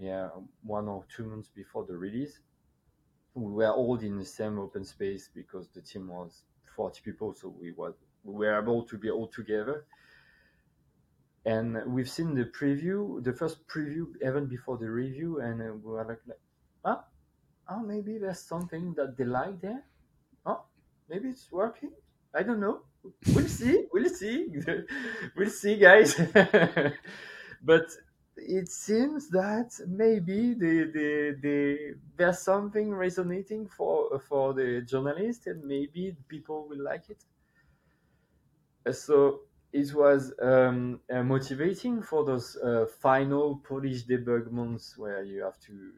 [0.00, 0.28] yeah,
[0.62, 2.40] one or two months before the release,
[3.40, 6.42] we were all in the same open space because the team was
[6.76, 9.84] 40 people, so we was we were able to be all together.
[11.44, 15.92] And we've seen the preview, the first preview even before the review, and uh, we
[15.92, 16.40] were like, like
[16.84, 17.04] ah,
[17.70, 19.84] oh, maybe there's something that they like there.
[20.44, 20.62] Oh,
[21.08, 21.92] maybe it's working.
[22.34, 22.80] I don't know.
[23.34, 23.86] We'll see.
[23.92, 24.48] We'll see.
[25.36, 26.14] we'll see, guys.
[27.62, 27.86] but
[28.40, 35.64] it seems that maybe the, the, the, there's something resonating for for the journalist and
[35.64, 37.24] maybe people will like it.
[38.94, 39.40] So
[39.72, 45.58] it was um, uh, motivating for those uh, final polish debug months where you have
[45.60, 45.92] to,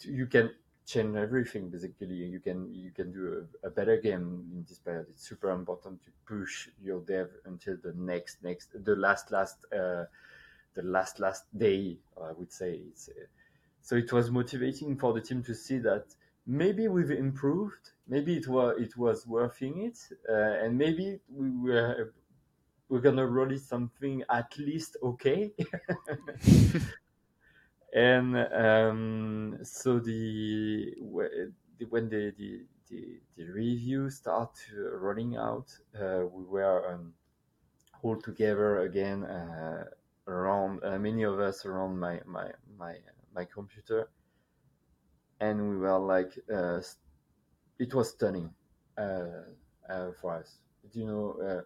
[0.00, 0.50] to, you can
[0.86, 2.14] change everything basically.
[2.14, 5.06] You can you can do a, a, better game in this period.
[5.10, 10.04] It's super important to push your dev until the next next the last last uh,
[10.74, 11.98] the last last day.
[12.22, 13.26] I would say it's uh,
[13.82, 16.14] so it was motivating for the team to see that
[16.46, 22.12] maybe we've improved, maybe it was it was worthing it, uh, and maybe we were
[22.88, 25.52] we're gonna release something at least okay.
[27.94, 36.44] and um, so the when the the, the, the review start rolling out, uh, we
[36.44, 37.14] were um,
[38.02, 39.84] all together again uh,
[40.30, 42.96] around uh, many of us around my my my
[43.34, 44.08] my computer,
[45.40, 46.80] and we were like, uh,
[47.78, 48.50] it was stunning
[48.96, 49.44] uh,
[49.88, 50.58] uh for us.
[50.92, 51.64] You know,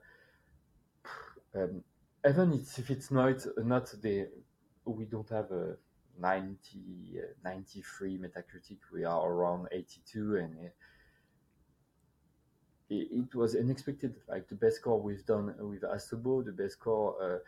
[1.55, 1.85] uh, um,
[2.29, 4.29] even if it's not not the
[4.87, 5.77] we don't have a
[6.19, 6.59] 90
[7.19, 10.71] uh, 93 Metacritic, we are around 82, and
[12.91, 14.15] it, it was unexpected.
[14.29, 17.43] Like the best score we've done with Asobo, the best score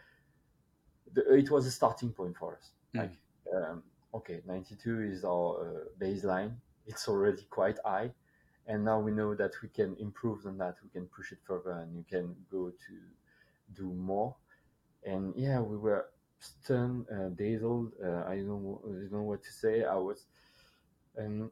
[1.13, 2.71] the, it was a starting point for us.
[2.95, 3.01] Mm.
[3.01, 3.13] Like,
[3.55, 3.83] um,
[4.15, 6.53] okay, 92 is our uh, baseline.
[6.87, 8.11] It's already quite high,
[8.67, 10.77] and now we know that we can improve on that.
[10.83, 12.95] We can push it further, and you can go to
[13.75, 14.37] do more.
[15.05, 16.07] And yeah, we were
[16.39, 17.93] stunned, uh, dazzled.
[18.03, 19.85] Uh, I don't know, I don't know what to say.
[19.85, 20.27] I was,
[21.17, 21.51] and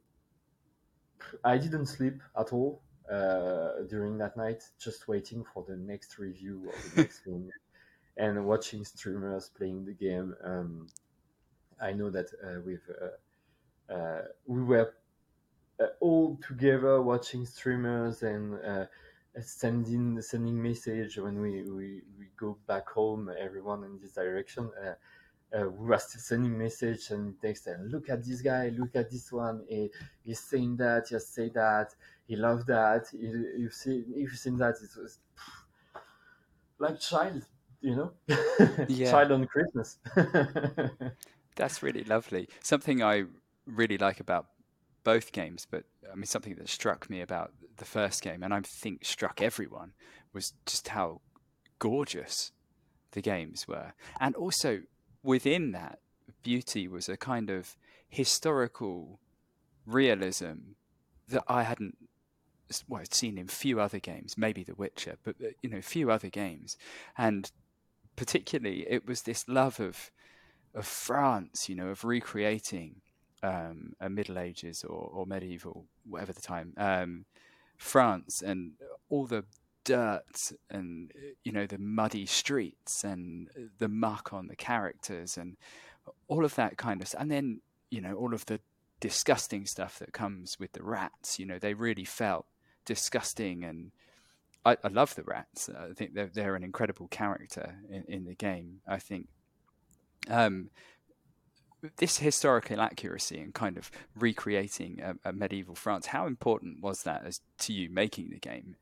[1.42, 6.70] I didn't sleep at all uh, during that night, just waiting for the next review
[6.72, 7.50] of the next thing
[8.16, 10.34] and watching streamers playing the game.
[10.44, 10.86] Um,
[11.80, 14.94] I know that uh, uh, uh, we were
[15.80, 18.86] uh, all together watching streamers and uh,
[19.40, 23.30] sending sending message when we, we, we go back home.
[23.38, 24.70] Everyone in this direction.
[24.86, 24.94] Uh,
[25.52, 29.30] we were still sending message and text and look at this guy, look at this
[29.30, 29.62] one.
[29.68, 29.88] He,
[30.24, 31.94] he's saying that, he say that,
[32.26, 33.06] he loved that.
[33.12, 34.74] You, you've seen, you've seen that.
[34.82, 35.18] It was
[36.78, 37.44] like child
[37.84, 38.12] you know,
[38.88, 39.10] yeah.
[39.10, 39.98] child on Christmas.
[41.56, 42.48] That's really lovely.
[42.62, 43.24] Something I
[43.66, 44.46] really like about
[45.04, 48.60] both games, but I mean something that struck me about the first game, and I
[48.60, 49.92] think struck everyone,
[50.32, 51.20] was just how
[51.78, 52.52] gorgeous
[53.12, 54.80] the games were, and also
[55.22, 55.98] within that
[56.42, 57.76] beauty was a kind of
[58.08, 59.20] historical
[59.86, 60.72] realism
[61.28, 61.98] that I hadn't
[62.88, 66.10] well, I'd seen in few other games, maybe The Witcher, but uh, you know, few
[66.10, 66.78] other games,
[67.18, 67.52] and
[68.16, 70.10] particularly it was this love of
[70.74, 72.96] of France, you know, of recreating
[73.44, 77.26] um, a Middle Ages or, or, medieval, whatever the time, um,
[77.76, 78.72] France, and
[79.08, 79.44] all the
[79.84, 81.12] dirt and
[81.44, 85.58] you know the muddy streets and the muck on the characters and
[86.26, 87.60] all of that kind of stuff, and then
[87.90, 88.60] you know all of the
[89.00, 91.38] disgusting stuff that comes with the rats.
[91.38, 92.46] You know, they really felt
[92.86, 93.92] disgusting and
[94.64, 95.68] I, I love the rats.
[95.68, 98.80] I think they're they're an incredible character in, in the game.
[98.86, 99.28] I think,
[100.28, 100.70] um,
[101.96, 107.24] this historical accuracy and kind of recreating a, a, medieval France, how important was that
[107.24, 108.76] as to you making the game?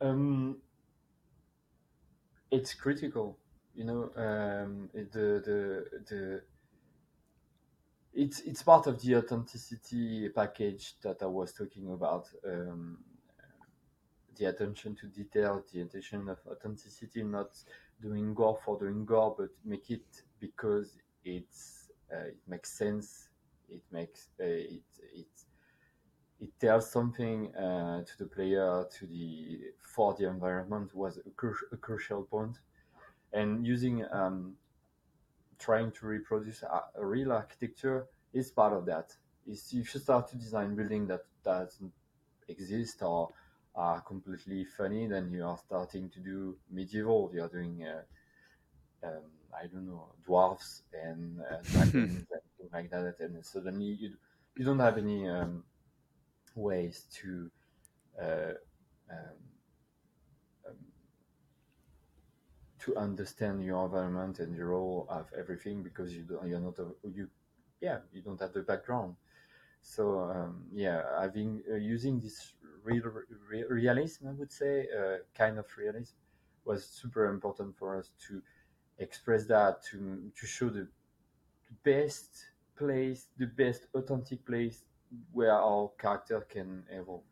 [0.00, 0.58] Um,
[2.50, 3.38] it's critical,
[3.74, 4.10] you know.
[4.16, 6.42] Um, the the the
[8.12, 12.28] it's it's part of the authenticity package that I was talking about.
[12.46, 12.98] Um,
[14.36, 17.50] the attention to detail, the attention of authenticity, not
[18.00, 23.28] doing gore for doing gore, but make it because it's uh, it makes sense.
[23.68, 24.82] It makes uh, it
[25.12, 25.26] it
[26.40, 31.68] it tells something uh, to the player, to the for the environment was a, cru-
[31.72, 32.58] a crucial point,
[33.32, 34.54] and using um,
[35.58, 39.14] trying to reproduce a, a, real architecture is part of that.
[39.46, 41.92] Is if you start to design building that doesn't
[42.48, 43.30] exist or
[43.74, 47.30] are completely funny, then you are starting to do medieval.
[47.34, 48.02] You're doing, uh,
[49.06, 49.22] um,
[49.54, 54.10] I don't know, dwarves and uh, dragons and things like that, and suddenly you
[54.56, 55.64] you don't have any um,
[56.56, 57.50] ways to
[58.20, 58.54] uh,
[59.10, 59.38] um,
[60.68, 60.76] um,
[62.80, 66.86] to understand your environment and your role of everything because you don't, you're not a,
[67.08, 67.28] you
[67.80, 69.16] yeah you don't have the background.
[69.82, 72.53] So um, yeah, having uh, using this
[72.84, 73.02] real
[73.48, 76.14] re- realism, I would say, uh, kind of realism,
[76.64, 78.40] was super important for us to
[78.98, 80.86] express that, to to show the
[81.82, 82.44] best
[82.76, 84.84] place, the best authentic place
[85.32, 87.22] where our character can evolve.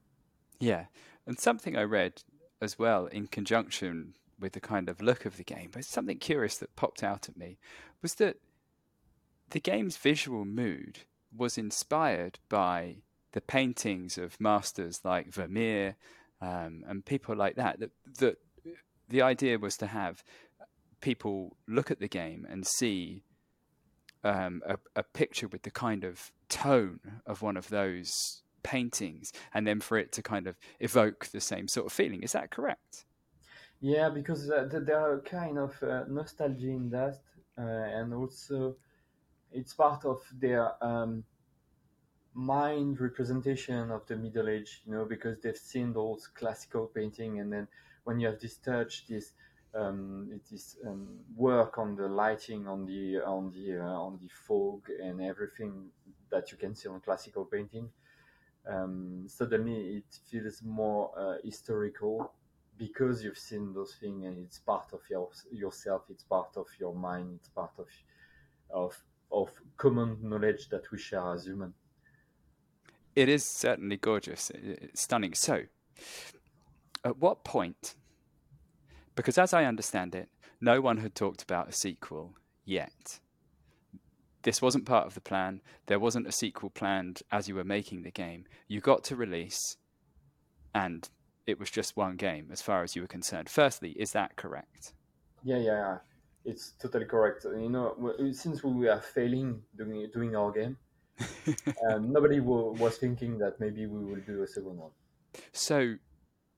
[0.58, 0.86] Yeah,
[1.26, 2.22] and something I read
[2.60, 6.58] as well in conjunction with the kind of look of the game, but something curious
[6.58, 7.58] that popped out at me
[8.00, 8.36] was that
[9.50, 11.00] the game's visual mood
[11.36, 12.96] was inspired by
[13.32, 15.96] the paintings of masters like Vermeer
[16.40, 17.90] um, and people like that, that.
[18.18, 18.38] That
[19.08, 20.24] the idea was to have
[21.00, 23.22] people look at the game and see
[24.24, 29.66] um, a, a, picture with the kind of tone of one of those paintings, and
[29.66, 32.22] then for it to kind of evoke the same sort of feeling.
[32.22, 33.04] Is that correct?
[33.80, 37.18] Yeah, because uh, there are kind of uh, nostalgia in that,
[37.58, 38.76] uh, and also
[39.50, 41.24] it's part of their um,
[42.34, 47.52] mind representation of the Middle Age, you know, because they've seen those classical painting, and
[47.52, 47.68] then
[48.04, 49.32] when you have this touch, this
[49.74, 50.40] um,
[50.86, 55.86] um, work on the lighting, on the on the uh, on the fog, and everything
[56.30, 57.88] that you can see on classical painting,
[58.68, 62.32] um, suddenly it feels more uh, historical
[62.78, 66.02] because you've seen those things, and it's part of your yourself.
[66.10, 67.38] It's part of your mind.
[67.40, 67.88] It's part of
[68.70, 71.74] of of common knowledge that we share as humans
[73.14, 75.34] it is certainly gorgeous, it's stunning.
[75.34, 75.64] So,
[77.04, 77.94] at what point?
[79.14, 80.28] Because as I understand it,
[80.60, 82.34] no one had talked about a sequel
[82.64, 83.20] yet.
[84.42, 85.60] This wasn't part of the plan.
[85.86, 88.44] There wasn't a sequel planned as you were making the game.
[88.68, 89.76] You got to release,
[90.74, 91.08] and
[91.46, 93.48] it was just one game as far as you were concerned.
[93.48, 94.94] Firstly, is that correct?
[95.44, 95.98] Yeah, yeah, yeah.
[96.44, 97.44] it's totally correct.
[97.44, 100.76] You know, since we were failing doing doing our game,
[101.82, 104.90] and nobody w- was thinking that maybe we will do a second one.
[105.52, 105.96] So,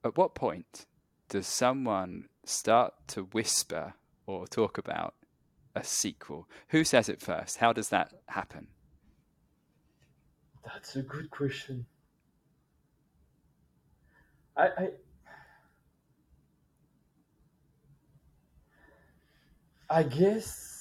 [0.03, 0.85] at what point
[1.29, 3.93] does someone start to whisper
[4.27, 5.15] or talk about
[5.75, 6.47] a sequel?
[6.69, 7.57] Who says it first?
[7.57, 8.67] How does that happen?
[10.63, 11.85] That's a good question.
[14.57, 14.89] I, I
[19.89, 20.74] I guess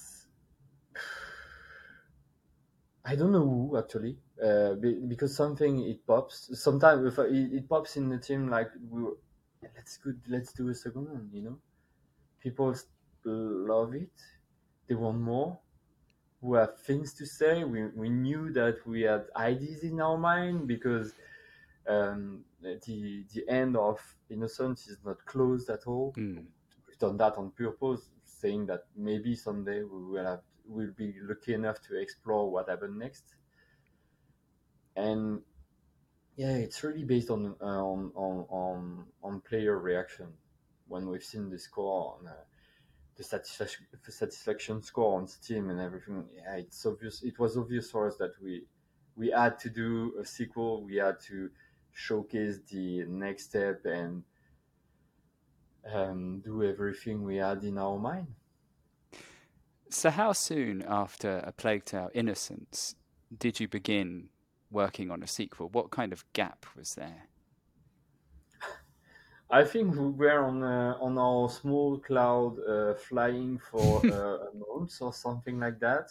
[3.05, 4.75] I don't know who actually, uh,
[5.07, 6.51] because something it pops.
[6.55, 9.19] Sometimes if it, it, pops in the team, like we, were,
[9.75, 11.29] let's good, let's do a second one.
[11.33, 11.59] You know,
[12.41, 12.75] people
[13.25, 14.13] love it.
[14.89, 15.59] They want more.
[16.41, 17.65] We have things to say.
[17.65, 21.13] We we knew that we had ideas in our mind because
[21.87, 24.01] um, the the end of
[24.31, 26.15] Innocence is not closed at all.
[26.17, 26.45] Mm.
[26.87, 31.55] We've done that on purpose, saying that maybe someday we will have will be lucky
[31.55, 33.25] enough to explore what happened next.
[34.97, 35.41] And
[36.37, 40.29] yeah, it's really based on uh, on, on on on player reaction.
[40.89, 42.33] When we've seen the score on uh,
[43.17, 47.23] the satisfaction satisfaction score on Steam and everything, yeah, it's obvious.
[47.23, 48.65] It was obvious for us that we
[49.17, 50.85] we had to do a sequel.
[50.85, 51.51] We had to
[51.93, 54.25] showcase the next step and
[55.93, 58.27] um, do everything we had in our mind.
[59.95, 62.97] So, how soon after A Plague Tale Innocence
[63.39, 64.29] did you begin
[64.69, 65.69] working on a sequel?
[65.69, 67.29] What kind of gap was there?
[69.49, 74.51] I think we were on uh, on our small cloud uh, flying for uh, a
[74.55, 76.09] month or something like that.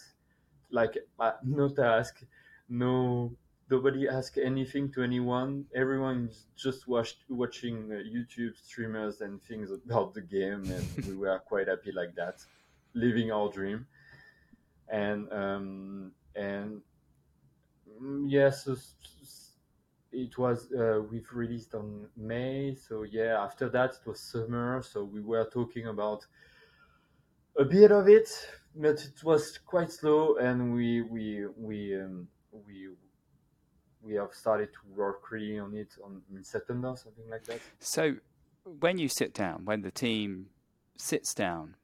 [0.70, 2.24] Like uh, no task,
[2.70, 3.36] no
[3.70, 5.66] nobody asked anything to anyone.
[5.74, 11.38] Everyone just watched watching uh, YouTube streamers and things about the game, and we were
[11.40, 12.42] quite happy like that,
[12.94, 13.86] living our dream.
[14.88, 16.80] And um, and
[18.00, 18.68] mm, yes,
[20.12, 22.74] it was uh, we've released on May.
[22.74, 24.82] So yeah, after that it was summer.
[24.82, 26.26] So we were talking about
[27.56, 28.28] a bit of it,
[28.74, 32.88] but it was quite slow, and we we we um, we
[34.02, 37.60] we have started to work really on it on in September, something like that.
[37.80, 38.16] So
[38.80, 40.46] when you sit down, when the team
[40.96, 41.76] sits down,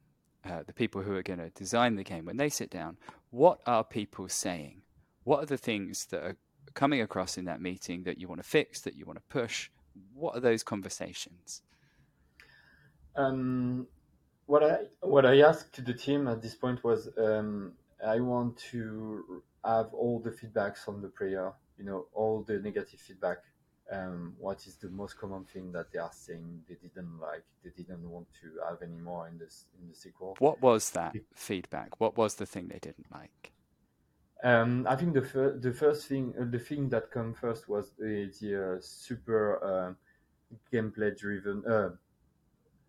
[0.44, 2.96] uh, the people who are going to design the game, when they sit down,
[3.30, 4.82] what are people saying?
[5.24, 6.36] What are the things that are
[6.74, 9.70] coming across in that meeting that you want to fix, that you want to push?
[10.14, 11.62] What are those conversations?
[13.16, 13.86] Um,
[14.46, 17.72] what I what I asked the team at this point was um,
[18.04, 23.00] I want to have all the feedbacks from the player, you know, all the negative
[23.00, 23.38] feedback.
[23.92, 27.70] Um, what is the most common thing that they are saying they didn't like, they
[27.70, 30.36] didn't want to have anymore in this in the sequel?
[30.38, 32.00] What was that feedback?
[32.00, 33.52] What was the thing they didn't like?
[34.42, 37.92] Um, I think the fir- the first thing uh, the thing that came first was
[37.98, 39.92] the, the uh, super uh,
[40.72, 41.90] gameplay driven, uh,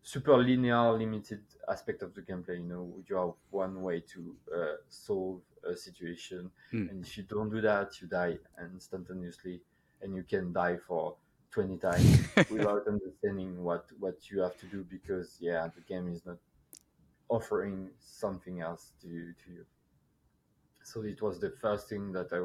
[0.02, 2.58] super linear limited aspect of the gameplay.
[2.58, 6.90] You know, you have one way to uh, solve a situation, mm.
[6.90, 8.38] and if you don't do that, you die
[8.74, 9.62] instantaneously,
[10.02, 11.18] and you can die for
[11.52, 16.26] 20 times without understanding what what you have to do because yeah, the game is
[16.26, 16.38] not
[17.30, 19.66] offering something else to to you.
[20.84, 22.40] So it was the first thing that I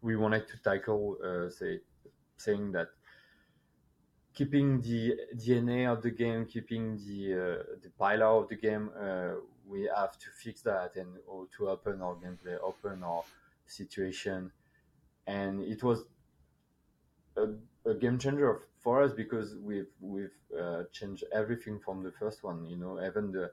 [0.00, 1.80] we wanted to tackle, uh, say,
[2.36, 2.88] saying that
[4.32, 9.34] keeping the DNA of the game, keeping the uh, the pillar of the game, uh,
[9.66, 13.24] we have to fix that and or to open our gameplay, open our
[13.66, 14.52] situation,
[15.26, 16.04] and it was
[17.44, 22.42] a, a game changer for us because we've we've uh, changed everything from the first
[22.44, 22.64] one.
[22.66, 23.50] You know, even the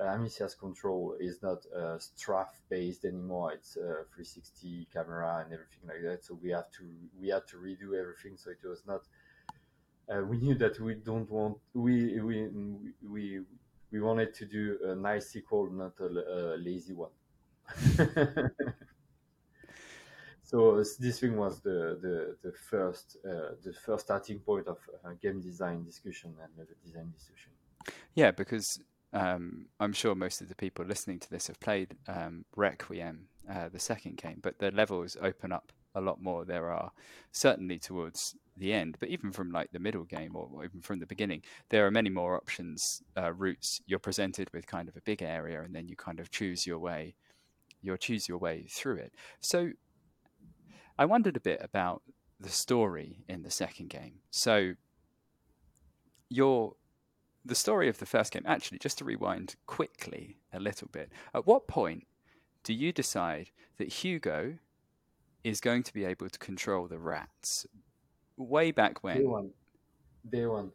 [0.00, 3.52] uh, Amicia's control is not uh, strafe based anymore.
[3.52, 6.24] It's uh, 360 camera and everything like that.
[6.24, 6.84] So we have to
[7.20, 8.36] we had to redo everything.
[8.36, 9.02] So it was not.
[10.08, 12.48] Uh, we knew that we don't want we we
[13.10, 13.40] we
[13.90, 17.10] we wanted to do a nice sequel, not a, a lazy one.
[20.46, 25.10] so this thing was the the, the first uh, the first starting point of uh,
[25.20, 27.50] game design discussion and level design discussion.
[28.14, 28.80] Yeah, because
[29.12, 33.68] um, I'm sure most of the people listening to this have played um, Requiem, uh,
[33.68, 36.44] the second game, but the levels open up a lot more.
[36.44, 36.92] There are
[37.32, 41.00] certainly towards the end, but even from like the middle game or, or even from
[41.00, 43.80] the beginning, there are many more options, uh, routes.
[43.86, 46.78] You're presented with kind of a big area, and then you kind of choose your
[46.78, 47.16] way.
[47.82, 49.14] You'll choose your way through it.
[49.40, 49.70] So,
[50.98, 52.02] I wondered a bit about
[52.40, 54.20] the story in the second game.
[54.30, 54.74] So,
[56.28, 56.74] you're
[57.44, 61.46] the story of the first game, actually, just to rewind quickly a little bit, at
[61.46, 62.06] what point
[62.64, 64.58] do you decide that Hugo
[65.44, 67.66] is going to be able to control the rats?
[68.36, 69.18] Way back when?
[69.18, 69.50] Day one.
[70.28, 70.72] Day one.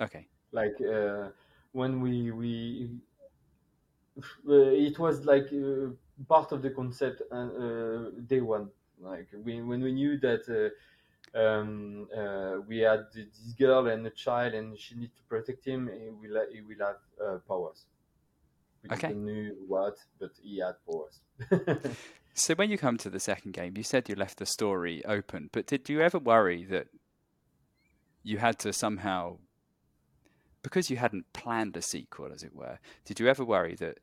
[0.00, 0.28] Okay.
[0.52, 1.28] Like uh,
[1.72, 2.90] when we we
[4.18, 5.90] uh, it was like uh,
[6.28, 8.68] part of the concept uh, uh, day one.
[9.00, 10.72] Like we, when we knew that
[11.34, 15.64] uh, um, uh, we had this girl and a child, and she needs to protect
[15.64, 15.90] him.
[15.92, 17.84] He will he will have uh, powers.
[18.82, 19.08] We okay.
[19.08, 21.20] didn't know what, but he had powers.
[22.34, 25.50] so when you come to the second game, you said you left the story open,
[25.52, 26.86] but did you ever worry that
[28.22, 29.38] you had to somehow,
[30.62, 33.98] because you hadn't planned a sequel, as it were, did you ever worry that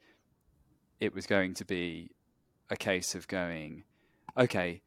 [0.99, 2.11] it was going to be
[2.69, 3.83] a case of going,
[4.37, 4.81] okay,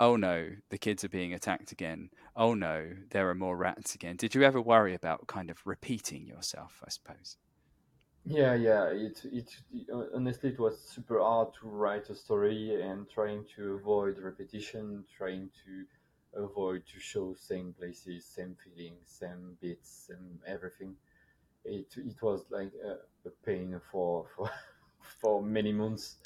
[0.00, 2.10] oh no, the kids are being attacked again.
[2.36, 4.16] Oh no, there are more rats again.
[4.16, 6.82] Did you ever worry about kind of repeating yourself?
[6.84, 7.36] I suppose.
[8.24, 8.86] Yeah, yeah.
[8.88, 9.50] It, it,
[10.14, 15.50] honestly it was super hard to write a story and trying to avoid repetition, trying
[15.64, 15.84] to
[16.42, 20.96] avoid to show same places, same feelings, same bits, and everything.
[21.64, 24.50] It it was like a, a pain for for
[25.20, 26.16] for many months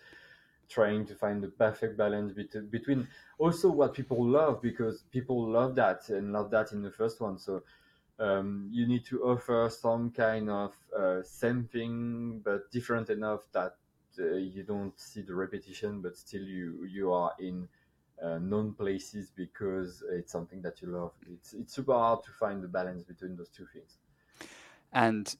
[0.68, 2.32] trying to find the perfect balance
[2.70, 3.06] between
[3.38, 7.38] also what people love because people love that and love that in the first one
[7.38, 7.62] so
[8.20, 13.76] um, you need to offer some kind of uh, same thing but different enough that
[14.18, 17.68] uh, you don't see the repetition but still you you are in
[18.22, 21.12] uh, known places because it's something that you love.
[21.30, 23.98] It's it's super hard to find the balance between those two things.
[24.92, 25.34] And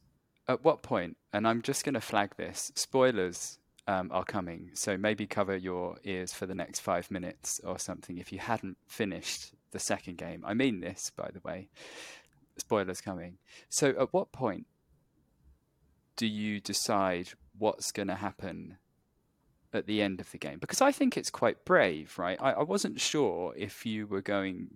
[0.47, 1.17] at what point?
[1.33, 3.59] And I'm just going to flag this: spoilers
[3.89, 8.19] um, are coming, so maybe cover your ears for the next five minutes or something
[8.19, 10.45] if you hadn't finished the second game.
[10.47, 11.69] I mean this, by the way.
[12.59, 13.39] Spoilers coming.
[13.71, 14.67] So, at what point
[16.17, 18.77] do you decide what's going to happen
[19.73, 20.59] at the end of the game?
[20.59, 22.39] Because I think it's quite brave, right?
[22.43, 24.69] I, I wasn't sure if you were going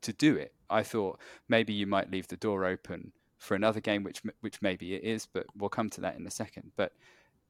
[0.00, 0.54] to do it.
[0.70, 4.94] I thought maybe you might leave the door open for another game, which which maybe
[4.94, 6.72] it is, but we'll come to that in a second.
[6.76, 6.92] But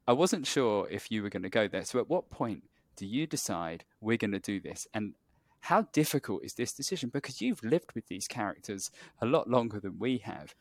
[0.06, 1.84] I wasn't sure if you were going to go there.
[1.84, 2.64] So, at what point
[2.96, 4.86] do you decide we're going to do this?
[4.94, 5.14] And
[5.60, 7.10] how difficult is this decision?
[7.12, 8.90] Because you've lived with these characters
[9.20, 10.54] a lot longer than we have.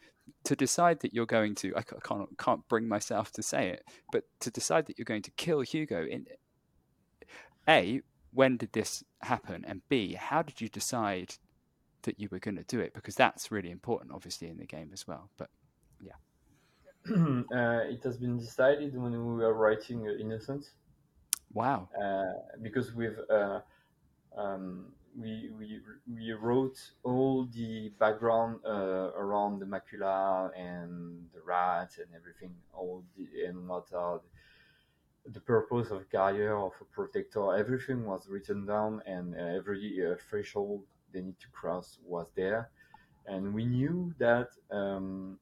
[0.45, 4.23] To decide that you're going to, I can't, can't bring myself to say it, but
[4.39, 6.25] to decide that you're going to kill Hugo in
[7.69, 9.63] A, when did this happen?
[9.67, 11.35] And B, how did you decide
[12.01, 12.95] that you were going to do it?
[12.95, 15.29] Because that's really important, obviously, in the game as well.
[15.37, 15.51] But
[17.09, 20.71] it has been decided when we were writing uh, Innocence.
[21.53, 21.87] Wow.
[22.01, 23.59] Uh, because we've uh,
[24.35, 24.87] um,
[25.17, 25.79] we, we,
[26.13, 33.03] we wrote all the background uh, around the macula and the rats and everything, all
[33.17, 34.19] the, and what are
[35.25, 40.05] the, the purpose of carrier, of a protector, everything was written down and uh, every
[40.05, 40.83] uh, threshold
[41.13, 42.69] they need to cross was there.
[43.25, 45.39] And we knew that um,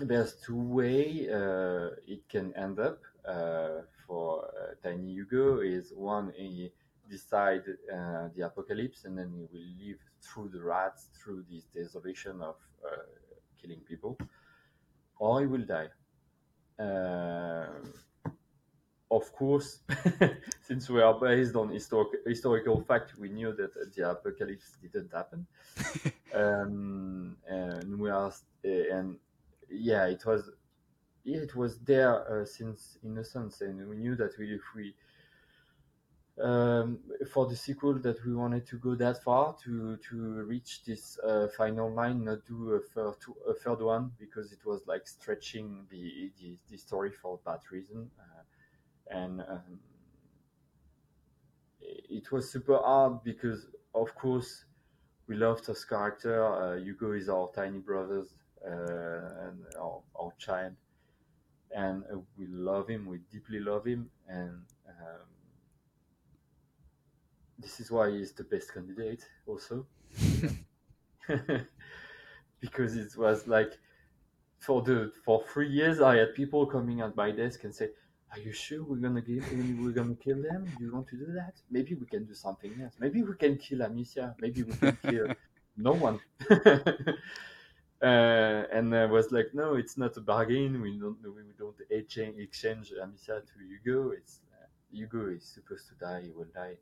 [0.00, 6.32] there's two way uh, it can end up uh, for uh, Tiny Hugo is one,
[6.36, 6.70] he
[7.10, 12.40] decide uh, the apocalypse, and then he will live through the rats, through this desolation
[12.40, 12.96] of uh,
[13.60, 14.18] killing people,
[15.18, 15.88] or he will die.
[16.78, 17.66] Uh,
[19.10, 19.80] of course,
[20.62, 25.46] since we are based on historic, historical fact, we knew that the apocalypse didn't happen,
[26.34, 28.32] um, and we are,
[28.64, 29.16] and
[29.70, 30.50] yeah, it was,
[31.24, 34.94] yeah, it was there uh, since innocence, and we knew that we, if we
[36.42, 36.98] um,
[37.32, 41.48] for the sequel that we wanted to go that far to to reach this uh,
[41.56, 43.14] final line, not do a third,
[43.48, 48.10] a third one because it was like stretching the the, the story for that reason,
[48.20, 49.80] uh, and um,
[51.80, 54.64] it was super hard because of course
[55.26, 56.44] we loved his character.
[56.44, 58.34] Uh, Hugo is our tiny brothers
[58.64, 60.74] and our, our child,
[61.74, 63.06] and uh, we love him.
[63.06, 65.26] We deeply love him, and um,
[67.58, 69.86] this is why he's the best candidate also.
[72.60, 73.78] Because it was like
[74.58, 77.88] for the for three years i had people coming at my desk and say
[78.32, 79.44] are you sure we're gonna give
[79.80, 80.66] we're gonna kill them?
[80.78, 81.54] Do you want to do that?
[81.70, 82.94] Maybe we can do something else.
[83.00, 84.34] Maybe we can kill amicia.
[84.40, 85.28] Maybe we can kill
[85.76, 86.20] no one
[88.02, 90.80] uh, and I was like, no, it's not a bargain.
[90.80, 94.10] We don't we don't exchange, exchange Amicia to Hugo.
[94.10, 96.22] It's uh, Hugo is supposed to die.
[96.26, 96.74] He will die.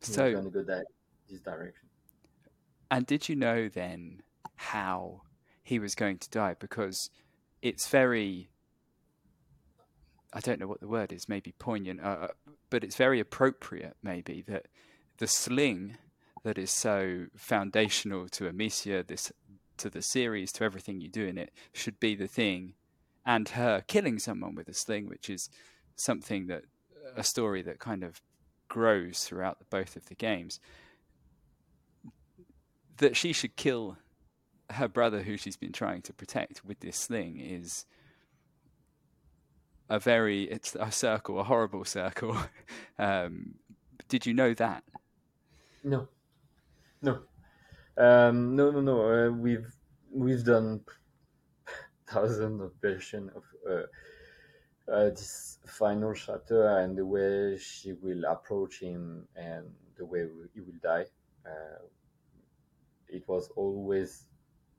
[0.00, 0.86] So we're going to go that
[1.28, 1.88] this direction.
[2.90, 4.22] And did you know then
[4.56, 5.22] how
[5.62, 6.56] he was going to die?
[6.58, 7.10] Because
[7.62, 8.50] it's very,
[10.32, 12.28] I don't know what the word is, maybe poignant, uh, uh,
[12.70, 14.66] but it's very appropriate, maybe, that
[15.18, 15.98] the sling
[16.42, 19.30] that is so foundational to Amicia, this
[19.80, 22.74] to the series, to everything you do in it, should be the thing,
[23.26, 25.50] and her killing someone with a sling, which is
[25.96, 26.64] something that
[27.16, 28.20] a story that kind of
[28.68, 30.60] grows throughout the, both of the games.
[32.98, 33.96] That she should kill
[34.70, 37.86] her brother, who she's been trying to protect with this sling, is
[39.88, 42.36] a very it's a circle, a horrible circle.
[42.98, 43.54] um,
[44.08, 44.84] did you know that?
[45.82, 46.08] No,
[47.02, 47.20] no,
[47.96, 49.02] um, no, no, no.
[49.02, 49.72] Uh, we've
[50.12, 50.80] we've done
[52.08, 53.86] thousands of versions of uh,
[54.92, 59.66] uh, this final chapter and the way she will approach him and
[59.96, 61.06] the way he will die.
[61.46, 61.84] Uh,
[63.08, 64.26] it was always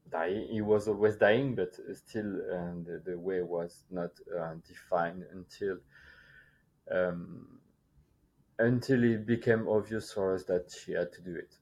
[0.09, 0.47] dying.
[0.49, 5.78] He was always dying, but still, uh, the, the way was not uh, defined until
[6.91, 7.59] um,
[8.59, 11.55] until it became obvious for us that she had to do it.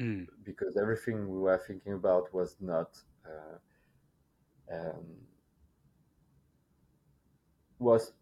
[0.00, 0.26] Mm.
[0.44, 2.90] Because everything we were thinking about was not.
[3.24, 3.58] Uh,
[4.70, 5.04] um,
[7.78, 8.12] was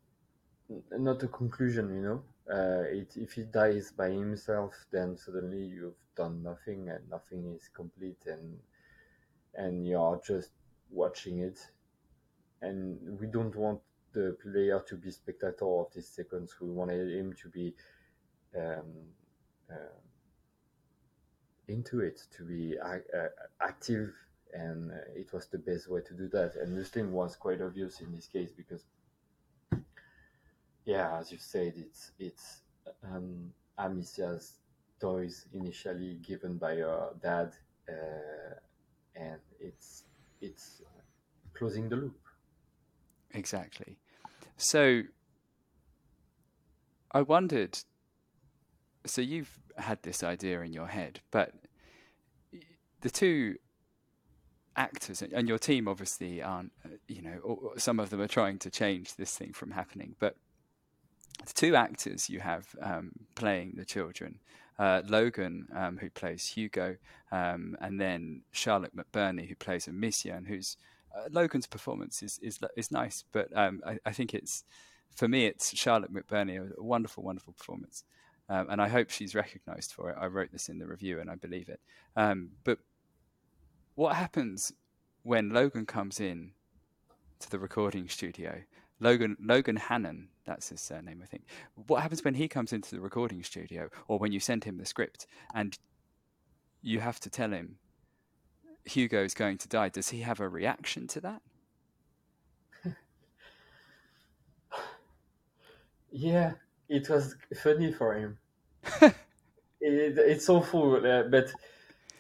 [0.91, 2.23] not a conclusion, you know.
[2.51, 7.69] Uh, it, if he dies by himself, then suddenly you've done nothing, and nothing is
[7.75, 8.59] complete, and
[9.55, 10.51] and you are just
[10.91, 11.59] watching it.
[12.61, 13.81] And we don't want
[14.13, 16.61] the player to be spectator of this sequence.
[16.61, 17.75] We wanted him to be
[18.57, 18.85] um,
[19.71, 19.97] uh,
[21.73, 22.99] into it, to be uh,
[23.61, 24.13] active,
[24.53, 26.55] and uh, it was the best way to do that.
[26.57, 28.85] And Muslim was quite obvious in this case because,
[30.85, 32.63] yeah, as you said, it's it's
[33.05, 34.59] um, Amicia's
[35.01, 37.53] toys initially given by her dad,
[37.89, 38.55] uh,
[39.17, 40.05] and it's
[40.41, 40.83] it's
[41.55, 42.19] closing the loop.
[43.35, 43.97] Exactly.
[44.57, 45.03] So
[47.13, 47.79] I wondered.
[49.07, 51.55] So you've had this idea in your head, but
[53.01, 53.57] the two
[54.77, 56.73] actors and your team obviously aren't.
[57.09, 60.37] You know, some of them are trying to change this thing from happening, but
[61.45, 64.39] the two actors you have um, playing the children.
[64.79, 66.97] Uh, Logan, um, who plays Hugo,
[67.31, 70.77] um, and then Charlotte McBurney, who plays Amicia, and who's
[71.15, 74.65] uh, Logan's performance is is is nice, but um, I, I, think it's
[75.15, 78.05] for me it's Charlotte McBurney, a wonderful, wonderful performance,
[78.53, 80.17] um, and I hope she's recognised for it.
[80.21, 81.81] I wrote this in the review, and I believe it.
[82.17, 82.79] Um, but
[83.95, 84.75] what happens
[85.23, 86.53] when Logan comes in
[87.41, 88.61] to the recording studio?
[89.01, 91.45] Logan Logan Hannan, that's his surname, I think.
[91.87, 94.85] What happens when he comes into the recording studio, or when you send him the
[94.85, 95.79] script, and
[96.83, 97.77] you have to tell him
[98.85, 101.41] Hugo is going to die, does he have a reaction to that?
[106.13, 106.53] yeah,
[106.91, 108.37] it was funny for him.
[109.03, 109.15] it,
[109.81, 111.53] it's awful, uh, but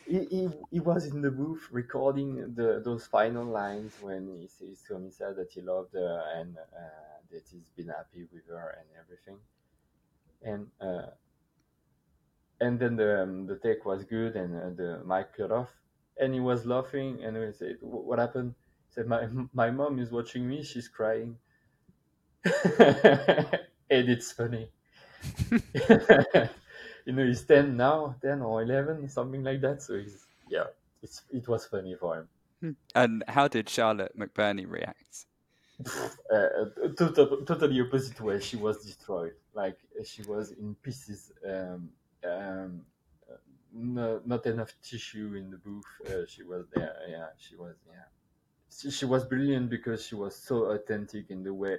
[0.06, 4.82] he, he, he, was in the booth recording the those final lines when he says
[4.86, 8.88] to Amicia that he loved her and uh, that he's been happy with her and
[9.00, 9.38] everything.
[10.42, 11.10] And uh,
[12.60, 15.70] and then the um, the take was good and uh, the mic cut off.
[16.18, 18.54] And he was laughing and we said what happened?
[18.88, 20.62] He said my my mom is watching me.
[20.62, 21.38] She's crying.
[23.90, 24.70] And it's funny
[27.04, 30.64] you know he's 10 now 10 or 11 something like that so he's yeah
[31.02, 32.28] it's it was funny for him
[32.60, 32.70] hmm.
[32.94, 35.26] and how did charlotte mcburney react
[36.32, 36.48] uh,
[36.96, 41.88] totally, totally opposite way she was destroyed like she was in pieces um,
[42.24, 42.82] um,
[43.72, 45.84] no, not enough tissue in the booth.
[46.06, 46.94] Uh, she was there.
[47.08, 47.74] Yeah, she was.
[47.88, 48.04] Yeah,
[48.70, 51.78] she, she, was brilliant because she was so authentic in the way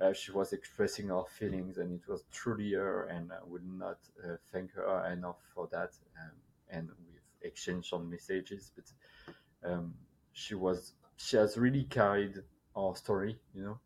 [0.00, 3.04] uh, she was expressing her feelings, and it was truly her.
[3.04, 5.90] And I would not uh, thank her enough for that.
[6.20, 6.32] Um,
[6.70, 9.94] and we've exchanged some messages, but um,
[10.32, 10.94] she was.
[11.16, 12.42] She has really carried
[12.74, 13.38] our story.
[13.54, 13.78] You know,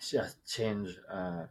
[0.00, 1.44] she has changed uh,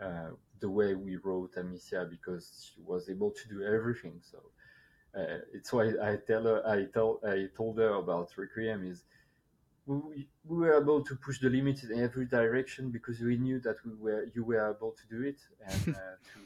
[0.00, 0.30] uh,
[0.60, 4.20] the way we wrote Amicia because she was able to do everything.
[4.20, 4.38] So
[5.18, 9.04] uh, it's why I tell her, I tell, I told her about Requiem is
[9.88, 13.76] we, we were able to push the limit in every direction because we knew that
[13.84, 16.40] we were, you were able to do it and uh, to,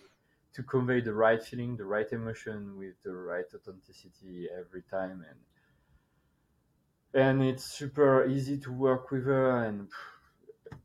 [0.55, 5.25] to convey the right feeling, the right emotion with the right authenticity every time.
[5.29, 9.89] And, and it's super easy to work with her and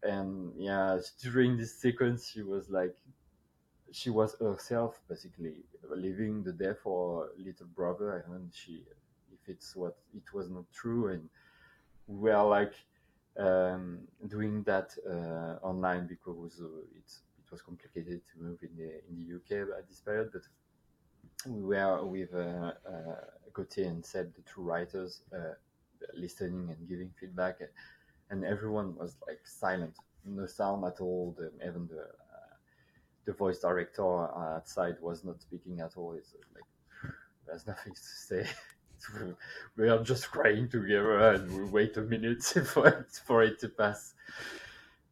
[0.03, 2.95] and yeah during this sequence she was like
[3.91, 8.83] she was herself basically living the death for little brother and she
[9.31, 11.29] if it's what it was not true and
[12.07, 12.73] we are like
[13.37, 18.89] um, doing that uh, online because uh, it it was complicated to move in the
[19.09, 20.41] in the UK at this period but
[21.45, 23.21] we were with uh, uh,
[23.53, 25.53] Gauthier and Seb the two writers uh,
[26.15, 27.59] listening and giving feedback
[28.29, 29.95] and everyone was like silent
[30.25, 32.05] no sound at all the, even the
[33.27, 34.03] the voice director
[34.55, 36.13] outside was not speaking at all.
[36.13, 36.63] It's like
[37.45, 38.47] there's nothing to say.
[39.77, 43.69] we are just crying together and we wait a minute for it, for it to
[43.69, 44.13] pass.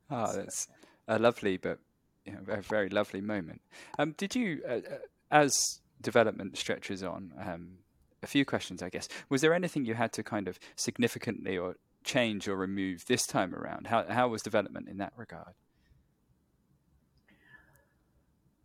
[0.09, 0.67] Ah, oh, that's
[1.07, 1.79] a lovely but
[2.25, 3.61] you know, a very lovely moment.
[3.99, 4.97] Um, did you, uh, uh,
[5.31, 7.77] as development stretches on, um,
[8.23, 9.07] a few questions, I guess.
[9.29, 13.53] Was there anything you had to kind of significantly or change or remove this time
[13.53, 13.87] around?
[13.87, 15.53] How how was development in that regard?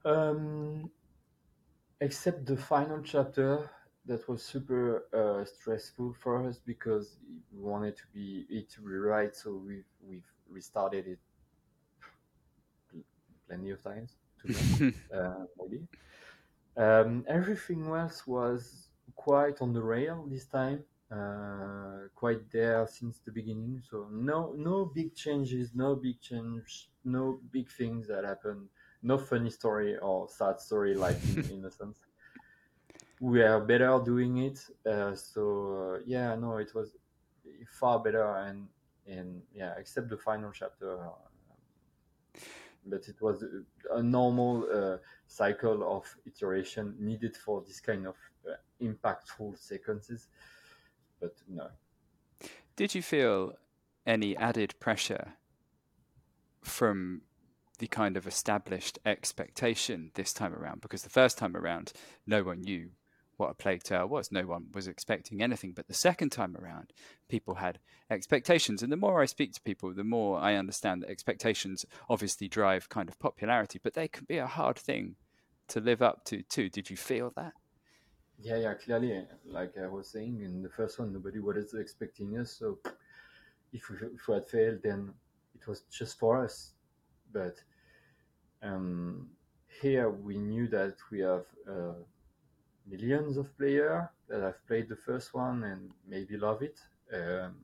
[0.04, 0.90] Um,
[2.00, 3.70] except the final chapter
[4.06, 7.16] that was super uh, stressful for us because
[7.52, 11.18] we wanted to be it to rewrite, so we've we've restarted it
[13.46, 14.16] plenty of times,
[15.14, 15.82] uh, maybe.
[16.76, 23.32] Um, everything else was quite on the rail this time, uh, quite there since the
[23.32, 23.82] beginning.
[23.90, 28.68] So no no big changes, no big change, no big things that happened
[29.02, 31.98] no funny story or sad story like in, Innocence.
[33.20, 34.58] We are better doing it.
[34.84, 36.94] Uh, so uh, yeah, no, it was
[37.68, 38.66] far better and
[39.06, 42.40] and yeah, except the final chapter, uh,
[42.86, 43.44] but it was
[43.90, 44.96] a, normal uh,
[45.26, 48.16] cycle of iteration needed for this kind of
[48.48, 50.28] uh, impactful sequences.
[51.20, 51.68] But no.
[52.76, 53.54] Did you feel
[54.06, 55.34] any added pressure
[56.62, 57.22] from
[57.78, 60.80] the kind of established expectation this time around?
[60.80, 61.92] Because the first time around,
[62.26, 62.90] no one knew
[63.40, 64.30] what a plague tale was.
[64.30, 65.72] No one was expecting anything.
[65.72, 66.92] But the second time around,
[67.28, 67.78] people had
[68.10, 68.82] expectations.
[68.82, 72.90] And the more I speak to people, the more I understand that expectations obviously drive
[72.90, 75.16] kind of popularity, but they can be a hard thing
[75.68, 76.68] to live up to too.
[76.68, 77.54] Did you feel that?
[78.38, 79.24] Yeah, yeah, clearly.
[79.46, 82.52] Like I was saying in the first one, nobody was expecting us.
[82.52, 82.78] So
[83.72, 85.14] if we, if we had failed, then
[85.54, 86.72] it was just for us.
[87.32, 87.56] But
[88.62, 89.30] um,
[89.80, 91.94] here we knew that we have uh,
[92.90, 96.78] millions of players that have played the first one and maybe love it.
[97.12, 97.54] Um,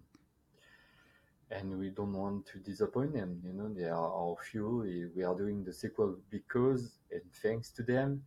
[1.50, 3.40] and we don't want to disappoint them.
[3.44, 4.80] You know, they are our fuel.
[5.14, 8.22] We are doing the sequel because and thanks to them.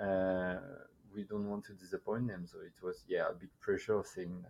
[0.00, 0.56] Uh,
[1.14, 2.46] we don't want to disappoint them.
[2.46, 4.44] So it was, yeah, a big pressure thing.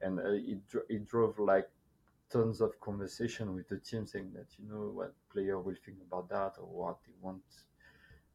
[0.00, 1.68] And uh, it, it drove like
[2.30, 6.28] tons of conversation with the team saying that, you know, what player will think about
[6.28, 7.42] that or what they want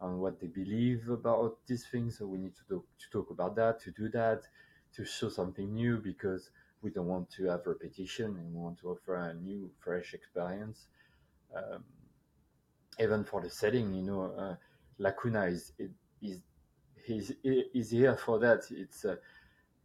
[0.01, 2.17] and what they believe about these things.
[2.17, 4.43] So we need to talk, to talk about that, to do that,
[4.95, 6.49] to show something new because
[6.81, 10.87] we don't want to have repetition and we want to offer a new, fresh experience.
[11.55, 11.83] Um,
[12.99, 14.55] even for the setting, you know, uh,
[14.99, 15.73] Lacuna is
[16.21, 16.39] is
[17.07, 18.63] is is here for that.
[18.71, 19.17] It's a,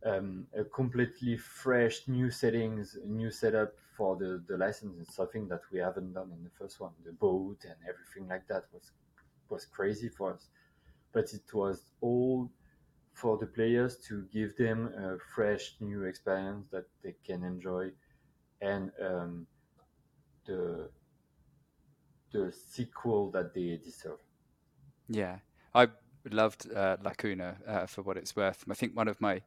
[0.04, 4.98] um, a completely fresh new settings, new setup for the the license.
[5.00, 6.92] It's something that we haven't done in the first one.
[7.04, 8.92] The boat and everything like that was
[9.50, 10.48] was crazy for us,
[11.12, 12.50] but it was all
[13.12, 17.90] for the players to give them a fresh new experience that they can enjoy
[18.60, 19.46] and um,
[20.46, 20.88] the
[22.32, 24.18] the sequel that they deserve.
[25.08, 25.38] Yeah,
[25.74, 25.88] I
[26.30, 28.64] loved uh, Lacuna uh, for what it's worth.
[28.70, 29.40] I think one of my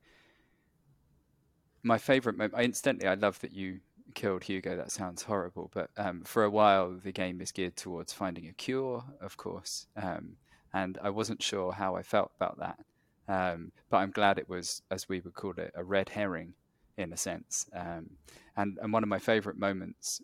[1.84, 2.62] my favorite moment.
[2.64, 3.80] Incidentally, I love that you
[4.12, 4.76] killed Hugo.
[4.76, 8.54] That sounds horrible, but um, for a while the game is geared towards finding a
[8.54, 9.88] cure, of course.
[9.96, 10.38] Um,
[10.74, 12.80] and I wasn't sure how I felt about that,
[13.28, 16.54] um, but I'm glad it was, as we would call it, a red herring,
[16.98, 17.70] in a sense.
[17.74, 18.12] Um,
[18.56, 20.22] and and one of my favourite moments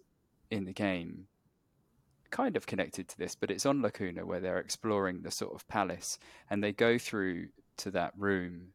[0.49, 1.27] in the game,
[2.29, 5.67] kind of connected to this, but it's on Lacuna where they're exploring the sort of
[5.67, 6.19] palace,
[6.49, 8.69] and they go through to that room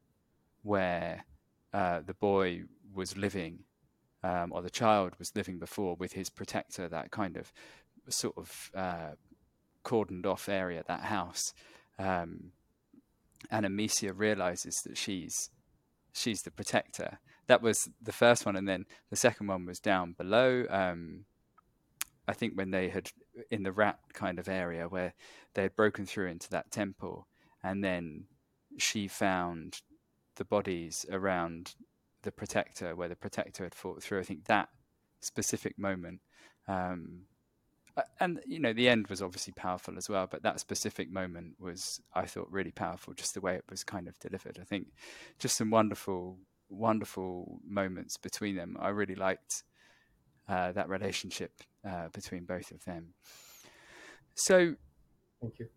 [0.62, 1.24] where
[1.72, 2.62] uh, the boy
[2.94, 3.60] was living
[4.22, 7.52] um, or the child was living before with his protector, that kind of
[8.08, 9.10] sort of uh,
[9.84, 11.52] cordoned off area, that house.
[11.98, 12.52] Um,
[13.50, 15.50] and Amicia realizes that she's
[16.12, 17.18] she's the protector.
[17.46, 20.64] That was the first one, and then the second one was down below.
[20.70, 21.24] Um,
[22.28, 23.10] I think when they had
[23.50, 25.14] in the rat kind of area where
[25.54, 27.26] they had broken through into that temple,
[27.62, 28.24] and then
[28.78, 29.80] she found
[30.36, 31.74] the bodies around
[32.22, 34.20] the protector, where the protector had fought through.
[34.20, 34.68] I think that
[35.20, 36.20] specific moment,
[36.68, 37.22] um,
[38.20, 40.26] and you know, the end was obviously powerful as well.
[40.30, 43.14] But that specific moment was, I thought, really powerful.
[43.14, 44.58] Just the way it was kind of delivered.
[44.60, 44.88] I think
[45.38, 46.38] just some wonderful,
[46.70, 48.76] wonderful moments between them.
[48.80, 49.64] I really liked
[50.48, 51.52] uh, that relationship
[51.88, 53.14] uh, between both of them.
[54.34, 54.74] So,
[55.40, 55.68] thank you.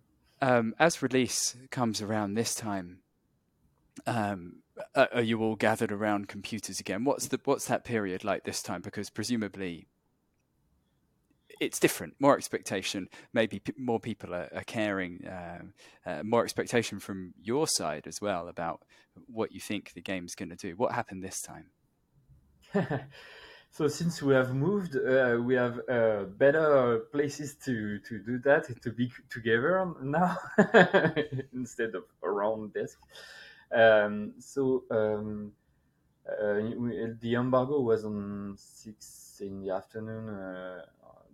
[0.41, 2.99] Um, as release comes around this time,
[4.05, 4.57] um,
[4.95, 7.03] are you all gathered around computers again?
[7.03, 8.82] What's the what's that period like this time?
[8.82, 9.88] Because presumably
[11.59, 13.07] it's different, more expectation.
[13.34, 15.61] Maybe p- more people are, are caring, uh,
[16.05, 18.84] uh, more expectation from your side as well about
[19.28, 20.76] what you think the game's going to do.
[20.76, 21.69] What happened this time?
[23.71, 28.82] so since we have moved, uh, we have uh, better places to to do that
[28.82, 30.38] to be together now
[31.53, 32.99] instead of around desk.
[33.72, 35.51] Um, so um,
[36.28, 36.53] uh,
[37.22, 40.82] the embargo was on six in the afternoon, uh,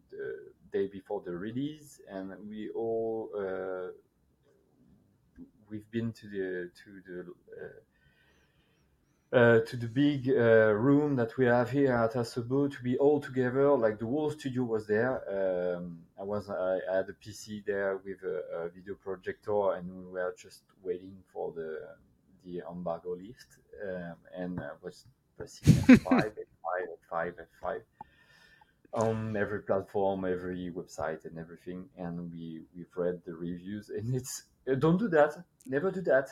[0.10, 3.92] the day before the release, and we all uh,
[5.70, 7.34] we've been to the to the
[9.34, 13.22] uh, to the big uh, room that we have here at Asobo to be all
[13.22, 13.72] together.
[13.78, 15.78] Like the whole studio was there.
[15.78, 19.90] Um, I was I, I, had a PC there with a, a, video projector, and
[19.90, 21.80] we were just waiting for the
[22.46, 25.06] the embargo list um, and uh, was
[25.38, 27.34] pressing F5, F5, F5,
[27.64, 27.82] F5
[28.94, 31.86] on every platform, every website, and everything.
[31.98, 35.44] And we we've read the reviews, and it's uh, don't do that.
[35.66, 36.30] Never do that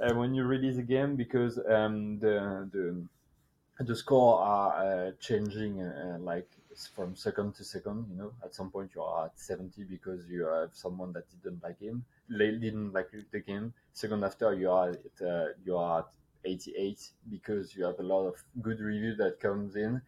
[0.00, 4.72] uh, when you release a game because um, the the the score are
[5.08, 6.48] uh, changing uh, like
[6.86, 8.06] from second to second.
[8.10, 11.62] You know, at some point you are at 70 because you have someone that didn't
[11.62, 13.72] like him, didn't like the game.
[13.92, 16.06] Second after you are at, uh, you are at
[16.44, 20.00] 88 because you have a lot of good review that comes in.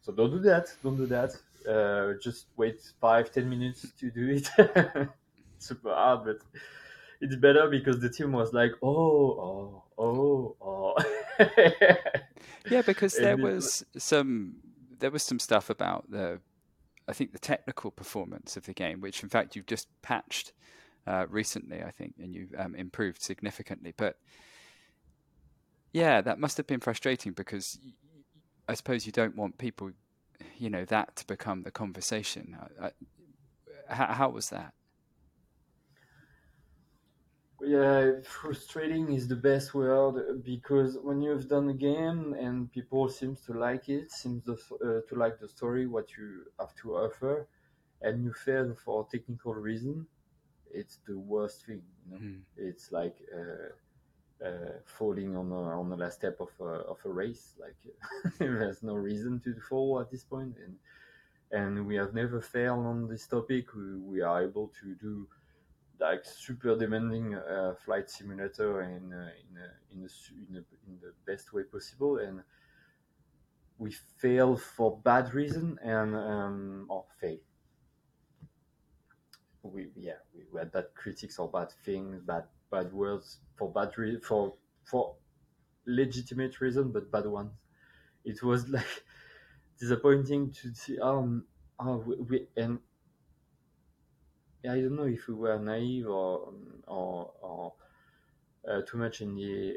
[0.00, 0.72] So don't do that.
[0.82, 1.36] Don't do that.
[1.68, 4.48] Uh, just wait five ten minutes to do it.
[5.58, 6.38] Super hard, but
[7.20, 10.94] it's better because the team was like, oh, oh, oh, oh.
[12.70, 14.54] yeah, because there was some
[14.98, 16.40] there was some stuff about the
[17.08, 20.52] I think the technical performance of the game, which in fact you've just patched
[21.06, 23.94] uh, recently, I think, and you've um, improved significantly.
[23.96, 24.18] But
[25.92, 27.78] yeah, that must have been frustrating because
[28.68, 29.92] I suppose you don't want people,
[30.58, 32.56] you know, that to become the conversation.
[32.80, 34.74] I, I, how, how was that?
[37.68, 43.40] Yeah, frustrating is the best word because when you've done a game and people seems
[43.46, 44.52] to like it, seems to,
[44.84, 47.48] uh, to like the story, what you have to offer,
[48.02, 50.06] and you fail for technical reason,
[50.72, 51.82] it's the worst thing.
[52.06, 52.22] You know?
[52.22, 52.40] Mm.
[52.56, 57.08] It's like uh, uh, falling on a, on the last step of a, of a
[57.10, 57.54] race.
[57.60, 57.76] Like
[58.38, 60.76] there's no reason to fall at this point, and
[61.50, 63.74] and we have never failed on this topic.
[63.74, 65.26] We, we are able to do
[66.00, 70.04] like super demanding uh, flight simulator in uh, in a, in,
[70.56, 72.18] in, in the best way possible.
[72.18, 72.42] And
[73.78, 77.38] we fail for bad reason and um, or fail.
[79.62, 83.96] We yeah we, we had bad critics or bad things bad bad words for bad
[83.98, 85.16] re- for for
[85.86, 87.52] legitimate reason but bad ones.
[88.24, 89.04] It was like
[89.78, 91.46] disappointing to see um
[91.80, 92.80] oh, we, we and
[94.64, 96.52] I don't know if we were naive or
[96.86, 97.74] or, or
[98.68, 99.76] uh, too much in the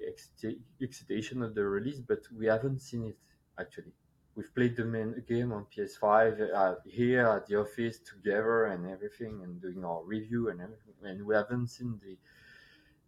[0.81, 3.17] excitation of the release, but we haven't seen it
[3.59, 3.93] actually.
[4.35, 9.41] We've played the main game on PS5 uh, here at the office together and everything,
[9.43, 12.17] and doing our review and everything, and we haven't seen the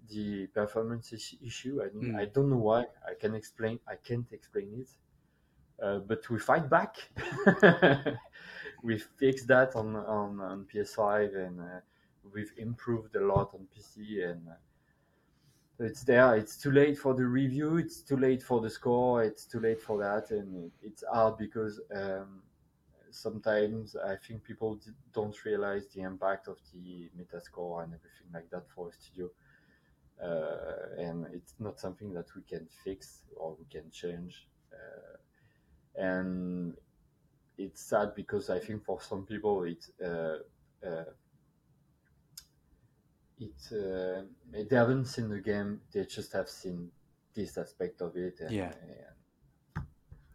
[0.09, 1.81] the performance issue.
[1.81, 2.15] I, mm.
[2.19, 2.81] I don't know why.
[3.07, 3.79] I can explain.
[3.87, 4.89] I can't explain it.
[5.81, 6.95] Uh, but we fight back.
[8.83, 11.79] we fixed that on on, on PS5 and uh,
[12.33, 14.53] we've improved a lot on PC and uh,
[15.79, 16.35] it's there.
[16.35, 17.77] It's too late for the review.
[17.77, 19.23] It's too late for the score.
[19.23, 22.41] It's too late for that, and it's hard because um,
[23.09, 24.79] sometimes I think people
[25.13, 29.29] don't realize the impact of the Metascore and everything like that for a studio.
[30.23, 34.47] Uh, and it's not something that we can fix or we can change.
[34.71, 36.75] Uh, and
[37.57, 40.37] it's sad because I think for some people it uh,
[40.85, 41.05] uh,
[43.39, 46.91] it uh, they haven't seen the game; they just have seen
[47.33, 48.39] this aspect of it.
[48.39, 48.71] And, yeah,
[49.75, 49.85] and...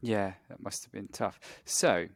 [0.01, 1.39] yeah, that must have been tough.
[1.65, 2.09] So,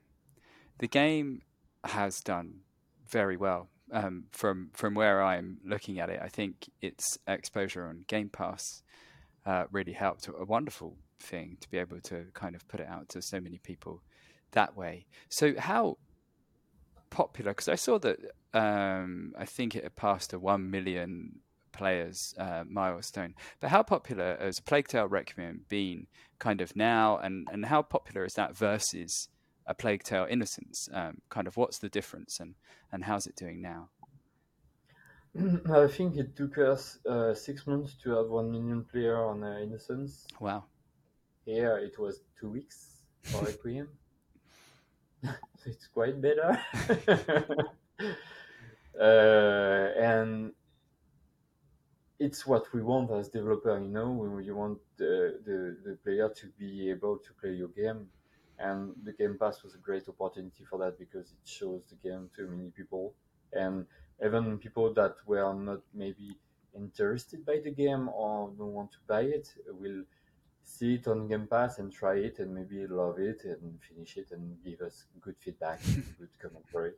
[0.79, 1.43] the game
[1.85, 2.61] has done
[3.09, 6.21] very well um, from from where I'm looking at it.
[6.23, 8.83] I think its exposure on Game Pass
[9.47, 10.29] uh, really helped.
[10.29, 13.59] A wonderful thing to be able to kind of put it out to so many
[13.59, 14.03] people
[14.53, 15.07] that way.
[15.29, 15.99] So how
[17.11, 17.53] popular?
[17.53, 18.19] Because I saw that
[18.55, 21.41] um, I think it had passed a one million
[21.73, 23.35] players uh, milestone.
[23.61, 26.07] But how popular has Plague Tale Requiem been
[26.39, 29.29] kind of now, and and how popular is that versus
[29.67, 30.89] a Plague Tale Innocence?
[30.93, 32.55] Um, kind of what's the difference, and
[32.93, 33.89] and how's it doing now?
[35.73, 39.59] I think it took us uh, six months to have one million player on uh,
[39.63, 40.27] Innocence.
[40.41, 40.65] Wow.
[41.45, 43.89] Here it was two weeks for Requiem.
[45.67, 46.59] it's quite better.
[49.01, 50.53] uh, and
[52.19, 56.29] it's what we want as developer, you know, when you want the, the, the player
[56.29, 58.07] to be able to play your game.
[58.59, 62.31] And the Game Pass was a great opportunity for that because it shows the game
[62.37, 63.15] to many people.
[63.53, 63.87] And
[64.25, 66.37] even people that were not maybe
[66.77, 70.05] interested by the game or don't want to buy it will
[70.63, 74.31] see it on Game Pass and try it and maybe love it and finish it
[74.33, 75.81] and give us good feedback,
[76.19, 76.93] good commentary,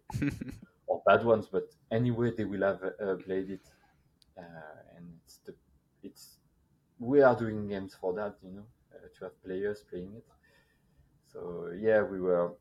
[0.87, 1.49] or bad ones.
[1.51, 3.67] But anyway, they will have uh, played it,
[4.39, 5.55] uh, and it's the
[6.03, 6.39] it's
[6.99, 10.25] we are doing games for that, you know, uh, to have players playing it.
[11.33, 12.53] So yeah, we were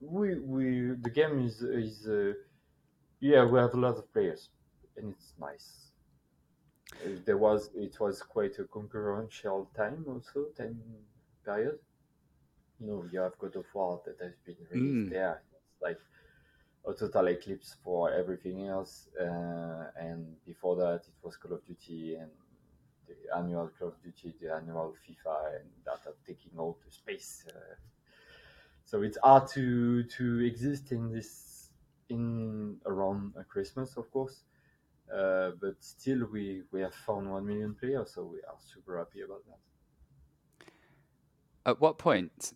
[0.00, 2.32] we we the game is is uh,
[3.20, 4.50] yeah we have a lot of players
[4.96, 5.85] and it's nice
[7.24, 10.80] there was it was quite a concurrential time also time
[11.44, 11.78] period
[12.80, 15.10] you know you have god of war that has been released mm.
[15.10, 15.98] there it's like
[16.88, 22.14] a total eclipse for everything else uh, and before that it was call of duty
[22.14, 22.30] and
[23.08, 27.44] the annual call of duty the annual fifa and that are taking all the space
[27.48, 27.74] uh,
[28.84, 31.56] so it's hard to to exist in this
[32.08, 34.42] in around Christmas, of course.
[35.12, 39.20] Uh, but still, we we have found one million players, so we are super happy
[39.20, 39.58] about that.
[41.64, 42.52] At what point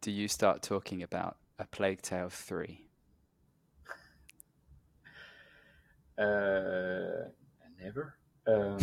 [0.00, 2.86] do you start talking about a Plague Tale three?
[6.18, 7.30] Uh,
[7.82, 8.14] never.
[8.46, 8.76] Um,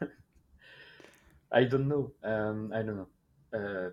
[1.52, 2.12] I don't know.
[2.22, 3.08] Um, I don't know.
[3.52, 3.90] Uh,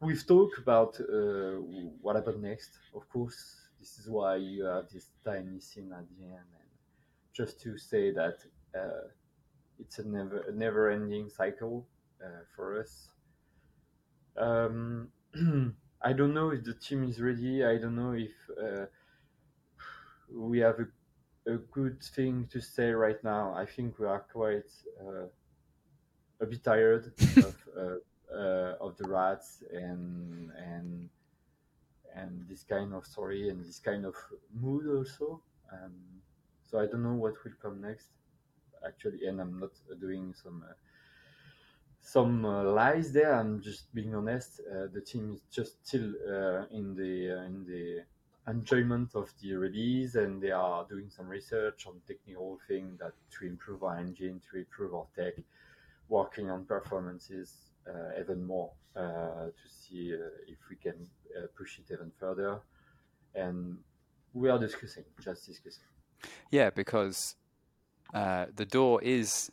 [0.00, 1.56] we've talked about uh,
[2.02, 2.70] what happened next.
[2.94, 6.46] Of course, this is why you have this tiny scene at the end,
[7.38, 8.38] just to say that
[8.76, 9.06] uh,
[9.78, 11.86] it's a never a never-ending cycle
[12.24, 13.10] uh, for us.
[14.36, 15.08] Um,
[16.02, 17.64] I don't know if the team is ready.
[17.64, 18.86] I don't know if uh,
[20.32, 20.86] we have a
[21.46, 23.54] a good thing to say right now.
[23.54, 24.70] I think we are quite
[25.00, 25.28] uh,
[26.40, 31.08] a bit tired of uh, uh, of the rats and and
[32.14, 34.14] and this kind of story and this kind of
[34.52, 35.42] mood also.
[35.72, 36.17] Um,
[36.70, 38.08] so I don't know what will come next,
[38.86, 40.72] actually, and I'm not doing some uh,
[42.00, 43.34] some uh, lies there.
[43.34, 44.60] I'm just being honest.
[44.60, 46.12] Uh, the team is just still
[46.70, 48.04] in the in the
[48.48, 53.46] enjoyment of the release and they are doing some research on technical things that to
[53.46, 55.34] improve our engine, to improve our tech,
[56.08, 61.06] working on performances uh, even more uh, to see uh, if we can
[61.36, 62.60] uh, push it even further.
[63.34, 63.78] And
[64.32, 65.97] we are discussing, just discussing.
[66.50, 67.36] Yeah, because
[68.14, 69.50] uh, the door is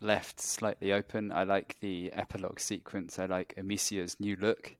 [0.00, 1.32] left slightly open.
[1.32, 3.18] I like the epilogue sequence.
[3.18, 4.76] I like Amicia's new look,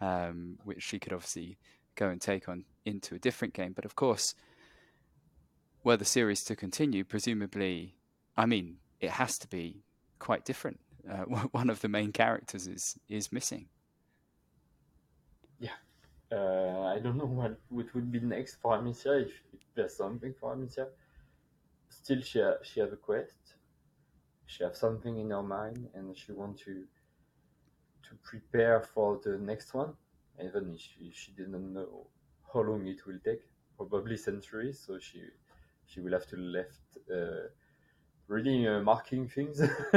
[0.00, 1.58] um, which she could obviously
[1.94, 3.72] go and take on into a different game.
[3.72, 4.34] But of course,
[5.82, 7.94] were the series to continue, presumably,
[8.36, 9.82] I mean, it has to be
[10.18, 10.80] quite different.
[11.08, 13.66] Uh, one of the main characters is is missing.
[15.58, 15.76] Yeah,
[16.32, 20.34] uh, I don't know what what would be next for Amicia if, if there's something
[20.34, 20.88] for Amicia.
[21.88, 23.54] Still, she ha- she have a quest.
[24.46, 26.86] She have something in her mind, and she want to
[28.02, 29.94] to prepare for the next one
[30.42, 32.06] even if she, she didn't know
[32.52, 33.42] how long it will take,
[33.76, 34.80] probably centuries.
[34.84, 35.22] So she
[35.86, 36.80] she will have to left
[37.12, 37.48] uh,
[38.28, 39.60] really uh, marking things.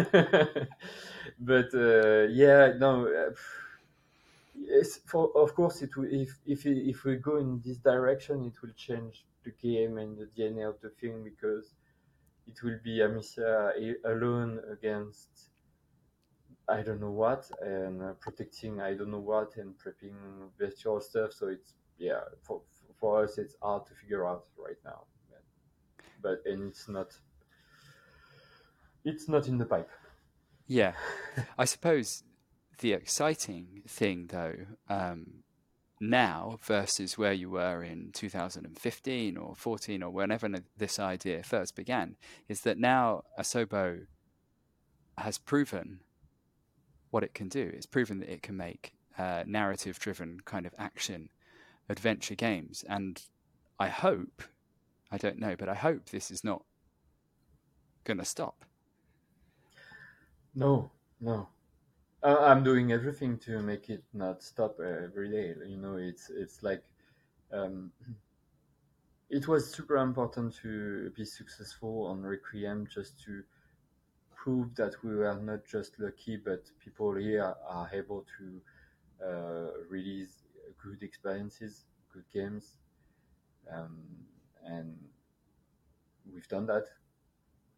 [1.40, 3.08] but uh, yeah, no.
[3.08, 3.34] Uh,
[4.68, 6.08] yes, for of course it will.
[6.10, 10.28] If if if we go in this direction, it will change the game and the
[10.38, 11.76] DNA of the thing because
[12.46, 13.74] it will be Amicia
[14.06, 15.50] alone against
[16.70, 20.16] I don't know what and uh, protecting I don't know what and prepping
[20.58, 21.34] virtual stuff.
[21.34, 22.62] So it's yeah for
[23.00, 25.04] for us it's hard to figure out right now.
[26.22, 27.14] But and it's not
[29.06, 29.90] it's not in the pipe.
[30.68, 30.94] Yeah,
[31.58, 32.24] I suppose
[32.80, 34.56] the exciting thing though
[34.90, 35.44] um,
[36.00, 42.16] now versus where you were in 2015 or 14 or whenever this idea first began
[42.48, 44.06] is that now Asobo
[45.18, 46.02] has proven
[47.10, 47.72] what it can do.
[47.74, 51.30] It's proven that it can make uh, narrative driven kind of action
[51.90, 52.84] adventure games.
[52.88, 53.22] And
[53.80, 54.44] I hope,
[55.12, 56.64] I don't know, but I hope this is not
[58.04, 58.66] going to stop.
[60.54, 61.48] No, no.
[62.28, 65.54] Uh, I'm doing everything to make it not stop every day.
[65.66, 66.84] You know, it's it's like
[67.54, 67.94] um,
[69.30, 73.44] it was super important to be successful on Requiem just to
[74.36, 80.44] prove that we were not just lucky, but people here are able to uh, release
[80.84, 82.76] good experiences, good games,
[83.74, 84.00] um,
[84.66, 84.98] and
[86.34, 86.88] we've done that.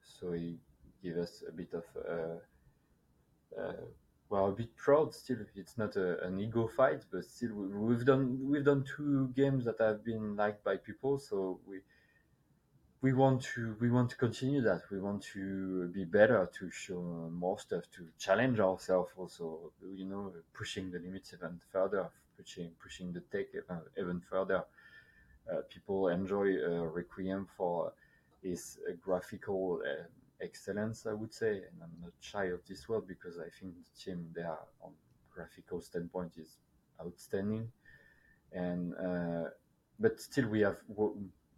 [0.02, 0.56] So it
[1.04, 3.86] gave us a bit of uh, uh,
[4.30, 5.38] well, a bit proud still.
[5.56, 9.66] It's not a, an ego fight, but still we, have done we've done two games
[9.66, 11.18] that have been liked by people.
[11.18, 11.80] So we
[13.02, 14.84] we want to we want to continue that.
[14.92, 19.12] We want to be better, to show more stuff, to challenge ourselves.
[19.18, 24.64] Also, you know, pushing the limits even further, pushing pushing the tech even, even further.
[25.52, 27.92] Uh, people enjoy uh, Requiem for
[28.44, 29.82] its uh, graphical
[30.42, 34.04] excellence, I would say, and I'm not shy of this word because I think the
[34.04, 34.92] team there on
[35.34, 36.58] graphical standpoint is
[37.02, 37.72] outstanding.
[38.52, 39.50] And uh,
[40.00, 40.78] but still, we have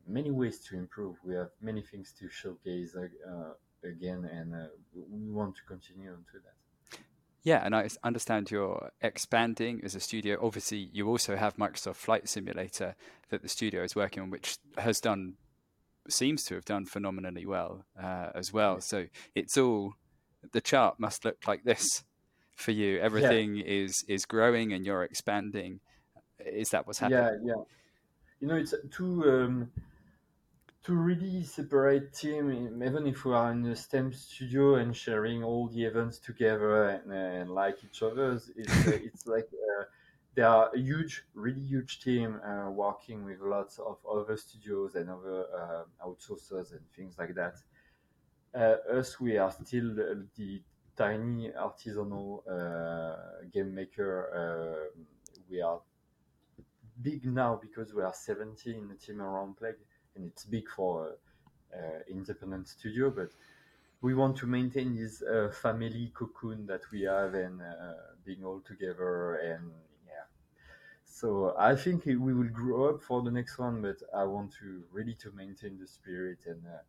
[0.08, 1.16] many ways to improve.
[1.24, 3.54] We have many things to showcase uh,
[3.88, 7.00] again, and uh, we want to continue on to that.
[7.44, 10.38] Yeah, and I understand you're expanding as a studio.
[10.42, 12.96] Obviously, you also have Microsoft Flight Simulator
[13.30, 15.36] that the studio is working on, which has done
[16.10, 18.82] seems to have done phenomenally well uh, as well.
[18.82, 19.94] So it's all
[20.52, 22.04] the chart must look like this
[22.56, 23.00] for you.
[23.00, 23.64] Everything yeah.
[23.66, 25.80] is is growing and you're expanding.
[26.40, 27.42] Is that what's happening?
[27.46, 27.64] Yeah, yeah.
[28.40, 29.72] You know, it's two um,
[30.84, 32.82] two really separate team.
[32.84, 37.14] Even if we are in the same studio and sharing all the events together and,
[37.14, 39.48] and like each other's, it's it's like.
[39.54, 39.84] Uh,
[40.36, 45.10] they are a huge, really huge team uh, working with lots of other studios and
[45.10, 47.56] other uh, outsourcers and things like that.
[48.54, 50.62] Uh, us, we are still the,
[50.98, 53.16] tiny artisanal uh,
[53.52, 54.90] game maker.
[54.94, 55.02] Uh,
[55.50, 55.80] we are
[57.02, 59.76] big now because we are 70 in the team around Plague,
[60.16, 61.16] and it's big for
[61.74, 63.30] uh, independent studio, but
[64.02, 67.94] we want to maintain this uh, family cocoon that we have and uh,
[68.26, 69.72] being all together and
[71.12, 74.84] so i think we will grow up for the next one but i want to
[74.92, 76.80] really to maintain the spirit and uh,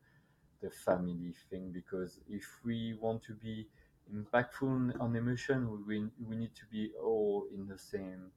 [0.62, 3.66] the family thing because if we want to be
[4.10, 8.30] impactful on emotion, we we need to be all in the same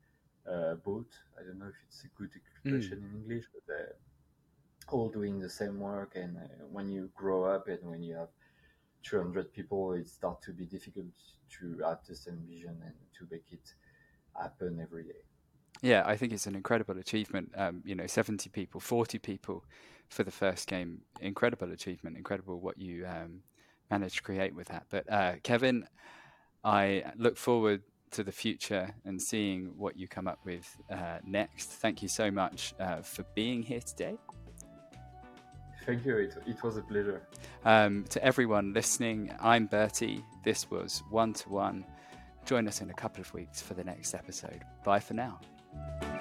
[0.52, 1.12] uh, boat.
[1.40, 3.10] I don't know if it's a good expression mm.
[3.10, 6.16] in English, but uh, all doing the same work.
[6.16, 8.30] And uh, when you grow up and when you have
[9.04, 11.14] 200 people, it starts to be difficult
[11.60, 13.74] to have the same vision and to make it
[14.34, 15.24] happen every day.
[15.86, 17.52] Yeah, I think it's an incredible achievement.
[17.56, 19.64] Um, you know, 70 people, 40 people
[20.10, 21.02] for the first game.
[21.22, 22.18] Incredible achievement.
[22.18, 23.42] Incredible what you um,
[23.92, 24.88] managed to create with that.
[24.90, 25.86] But uh, Kevin,
[26.64, 31.70] I look forward to the future and seeing what you come up with uh, next.
[31.70, 34.18] Thank you so much uh, for being here today.
[35.86, 36.18] Thank you.
[36.18, 37.22] It, it was a pleasure.
[37.64, 40.26] Um, to everyone listening, I'm Bertie.
[40.44, 41.86] This was One to One.
[42.46, 44.64] Join us in a couple of weeks for the next episode.
[44.84, 45.40] Bye for now.
[45.76, 46.15] Bye.